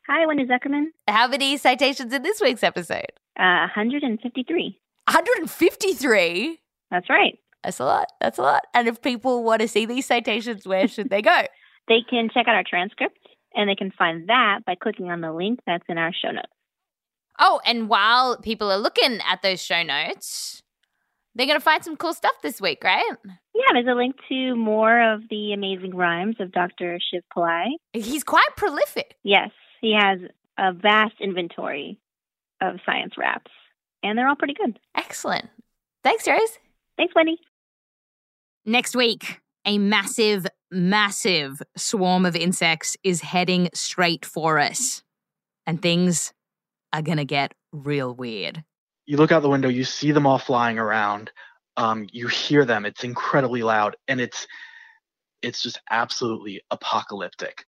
Hi, 0.07 0.27
Wendy 0.27 0.45
Zuckerman. 0.45 0.87
How 1.09 1.29
many 1.29 1.57
citations 1.57 2.13
in 2.13 2.23
this 2.23 2.41
week's 2.41 2.63
episode? 2.63 3.13
Uh, 3.39 3.67
153. 3.75 4.79
153? 5.07 6.61
That's 6.91 7.09
right. 7.09 7.39
That's 7.63 7.81
a 7.81 7.85
lot. 7.85 8.07
That's 8.21 8.39
a 8.39 8.43
lot. 8.43 8.63
And 8.75 8.89
if 8.89 9.03
people 9.03 9.45
want 9.45 9.61
to 9.61 9.69
see 9.69 9.87
these 9.87 10.07
citations, 10.07 10.67
where 10.67 10.89
should 10.89 11.11
they 11.11 11.23
go? 11.23 11.43
they 11.89 12.03
can 12.09 12.29
check 12.33 12.49
out 12.49 12.55
our 12.55 12.65
transcript, 12.69 13.19
and 13.55 13.69
they 13.69 13.75
can 13.75 13.91
find 13.91 14.29
that 14.29 14.61
by 14.67 14.75
clicking 14.75 15.11
on 15.11 15.21
the 15.21 15.33
link 15.33 15.61
that's 15.67 15.85
in 15.89 15.99
our 15.99 16.13
show 16.13 16.31
notes. 16.31 16.49
Oh, 17.39 17.61
and 17.67 17.89
while 17.89 18.37
people 18.39 18.71
are 18.71 18.79
looking 18.79 19.19
at 19.27 19.43
those 19.43 19.63
show 19.63 19.83
notes, 19.83 20.63
they're 21.35 21.47
going 21.47 21.59
to 21.59 21.65
find 21.65 21.83
some 21.83 21.97
cool 21.97 22.13
stuff 22.13 22.35
this 22.43 22.61
week, 22.61 22.83
right? 22.85 23.15
Yeah, 23.25 23.73
there's 23.73 23.87
a 23.89 23.95
link 23.95 24.17
to 24.29 24.55
more 24.57 25.15
of 25.15 25.23
the 25.31 25.53
amazing 25.53 25.95
rhymes 25.95 26.37
of 26.39 26.53
Dr. 26.53 26.99
Shiv 27.11 27.23
Pillai. 27.35 27.67
He's 27.93 28.25
quite 28.25 28.49
prolific. 28.57 29.17
Yes, 29.23 29.51
he 29.81 29.97
has 29.99 30.19
a 30.59 30.73
vast 30.73 31.15
inventory 31.21 31.99
of 32.61 32.77
science 32.85 33.15
raps, 33.17 33.51
and 34.03 34.19
they're 34.19 34.29
all 34.29 34.37
pretty 34.37 34.55
good. 34.55 34.79
Excellent. 34.95 35.49
Thanks, 36.03 36.27
Rose. 36.29 36.59
Thanks, 36.97 37.15
Wendy. 37.15 37.39
Next 38.71 38.95
week, 38.95 39.41
a 39.67 39.79
massive, 39.79 40.47
massive 40.71 41.61
swarm 41.77 42.25
of 42.25 42.37
insects 42.37 42.97
is 43.03 43.21
heading 43.21 43.69
straight 43.75 44.25
for 44.25 44.61
us. 44.61 45.03
And 45.67 45.83
things 45.83 46.33
are 46.93 47.03
going 47.03 47.19
to 47.19 47.25
get 47.25 47.53
real 47.73 48.15
weird. 48.15 48.63
You 49.07 49.17
look 49.17 49.33
out 49.33 49.43
the 49.43 49.49
window, 49.49 49.69
you 49.69 49.83
see 49.83 50.13
them 50.13 50.25
all 50.25 50.39
flying 50.39 50.79
around. 50.79 51.33
Um, 51.77 52.07
you 52.13 52.29
hear 52.29 52.65
them. 52.65 52.87
It's 52.87 53.03
incredibly 53.03 53.65
loud, 53.65 53.97
and 54.07 54.21
it's 54.21 54.47
it's 55.43 55.63
just 55.63 55.81
absolutely 55.91 56.63
apocalyptic. 56.71 57.65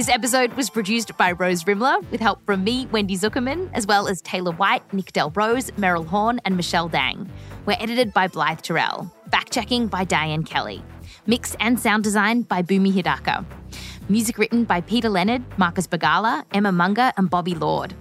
This 0.00 0.08
episode 0.08 0.54
was 0.54 0.70
produced 0.70 1.14
by 1.18 1.32
Rose 1.32 1.64
Rimler 1.64 2.10
with 2.10 2.22
help 2.22 2.42
from 2.46 2.64
me, 2.64 2.86
Wendy 2.86 3.18
Zuckerman, 3.18 3.68
as 3.74 3.86
well 3.86 4.08
as 4.08 4.22
Taylor 4.22 4.52
White, 4.52 4.94
Nick 4.94 5.12
Del 5.12 5.28
Rose, 5.32 5.70
Meryl 5.72 6.06
Horn, 6.06 6.40
and 6.46 6.56
Michelle 6.56 6.88
Dang. 6.88 7.30
We're 7.66 7.76
edited 7.78 8.14
by 8.14 8.26
Blythe 8.26 8.62
Terrell. 8.62 9.14
Fact 9.30 9.52
checking 9.52 9.88
by 9.88 10.04
Diane 10.04 10.42
Kelly. 10.42 10.82
Mix 11.26 11.54
and 11.60 11.78
sound 11.78 12.02
design 12.02 12.40
by 12.40 12.62
Bumi 12.62 12.94
Hidaka. 12.94 13.44
Music 14.08 14.38
written 14.38 14.64
by 14.64 14.80
Peter 14.80 15.10
Leonard, 15.10 15.42
Marcus 15.58 15.86
Bagala, 15.86 16.44
Emma 16.54 16.72
Munger, 16.72 17.12
and 17.18 17.28
Bobby 17.28 17.54
Lord. 17.54 17.92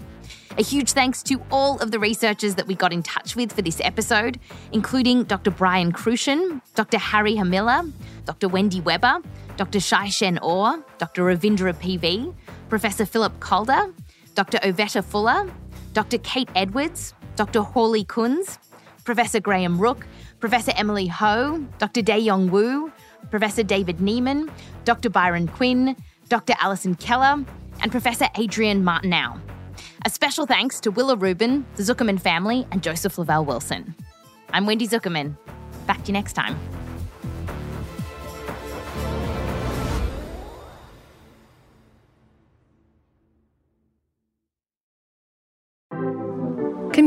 A 0.58 0.64
huge 0.64 0.94
thanks 0.94 1.22
to 1.24 1.42
all 1.52 1.80
of 1.80 1.92
the 1.92 2.00
researchers 2.00 2.56
that 2.56 2.66
we 2.66 2.76
got 2.76 2.94
in 2.94 3.04
touch 3.04 3.36
with 3.36 3.52
for 3.52 3.62
this 3.62 3.82
episode, 3.84 4.40
including 4.72 5.26
Dr. 5.26 5.52
Brian 5.52 5.92
Crucian, 5.92 6.62
Dr. 6.76 6.98
Harri 6.98 7.36
Hemilä, 7.36 7.92
Dr. 8.24 8.48
Wendy 8.48 8.80
Weber, 8.80 9.22
Dr. 9.60 9.82
Shai 9.82 10.08
Shen 10.08 10.38
Orr, 10.38 10.86
Dr. 11.00 11.26
Ravindra 11.26 11.74
PV, 11.74 12.34
Professor 12.70 13.06
Philip 13.06 13.38
Calder, 13.42 13.94
Dr. 14.34 14.58
Ovetta 14.60 15.04
Fuller, 15.04 15.52
Dr. 15.92 16.18
Kate 16.20 16.50
Edwards, 16.56 17.14
Dr. 17.36 17.60
Hawley 17.60 18.06
Kunz, 18.06 18.58
Professor 19.04 19.42
Graham 19.42 19.78
Rook, 19.78 20.08
Professor 20.40 20.72
Emily 20.78 21.08
Ho, 21.08 21.62
Dr. 21.78 22.02
Dayong 22.02 22.50
Wu, 22.50 22.90
Professor 23.32 23.62
David 23.62 23.98
Nieman, 23.98 24.50
Dr. 24.86 25.10
Byron 25.10 25.50
Quinn, 25.50 25.94
Dr. 26.30 26.54
Alison 26.62 26.96
Keller, 26.96 27.44
and 27.82 27.92
Professor 27.92 28.28
Adrian 28.38 28.86
Martineau. 28.86 29.42
A 30.06 30.10
special 30.10 30.46
thanks 30.46 30.80
to 30.80 30.90
Willa 30.90 31.18
Rubin, 31.18 31.66
the 31.76 31.84
Zuckerman 31.84 32.22
family, 32.22 32.66
and 32.72 32.82
Joseph 32.82 33.18
Lavelle 33.18 33.44
Wilson. 33.44 33.94
I'm 34.54 34.66
Wendy 34.66 34.88
Zuckerman. 34.88 35.36
Back 35.86 36.04
to 36.04 36.08
you 36.08 36.14
next 36.14 36.32
time. 36.32 36.58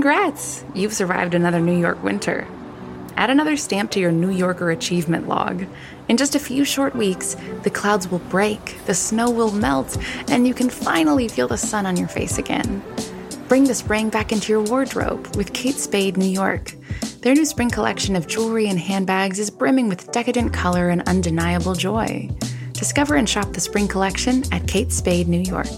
Congrats! 0.03 0.65
You've 0.75 0.93
survived 0.93 1.33
another 1.33 1.61
New 1.61 1.79
York 1.79 2.03
winter. 2.03 2.49
Add 3.17 3.31
another 3.31 3.57
stamp 3.57 3.93
to 3.93 4.01
your 4.01 4.11
New 4.11 4.33
Yorker 4.33 4.73
achievement 4.73 5.29
log. 5.29 5.65
In 6.09 6.17
just 6.17 6.35
a 6.35 6.41
few 6.41 6.65
short 6.65 6.97
weeks, 6.97 7.37
the 7.63 7.71
clouds 7.71 8.09
will 8.09 8.19
break, 8.19 8.85
the 8.87 8.95
snow 8.95 9.31
will 9.31 9.53
melt, 9.53 9.97
and 10.29 10.45
you 10.45 10.55
can 10.55 10.71
finally 10.71 11.29
feel 11.29 11.47
the 11.47 11.57
sun 11.57 11.87
on 11.87 11.97
your 11.97 12.09
face 12.09 12.37
again. 12.37 12.83
Bring 13.47 13.63
the 13.63 13.77
spring 13.77 14.09
back 14.11 14.33
into 14.33 14.51
your 14.53 14.63
wardrobe 14.63 15.37
with 15.37 15.53
Kate 15.53 15.77
Spade 15.77 16.17
New 16.17 16.27
York. 16.27 16.75
Their 17.21 17.35
new 17.35 17.45
spring 17.45 17.71
collection 17.71 18.17
of 18.17 18.27
jewelry 18.27 18.67
and 18.67 18.81
handbags 18.81 19.39
is 19.39 19.51
brimming 19.51 19.89
with 19.89 20.11
decadent 20.11 20.53
color 20.53 20.89
and 20.89 21.03
undeniable 21.09 21.77
joy. 21.77 22.29
Discover 22.73 23.15
and 23.15 23.29
shop 23.29 23.53
the 23.53 23.61
spring 23.61 23.87
collection 23.87 24.43
at 24.53 24.67
Kate 24.67 24.91
Spade 24.91 25.29
New 25.29 25.43
York. 25.43 25.69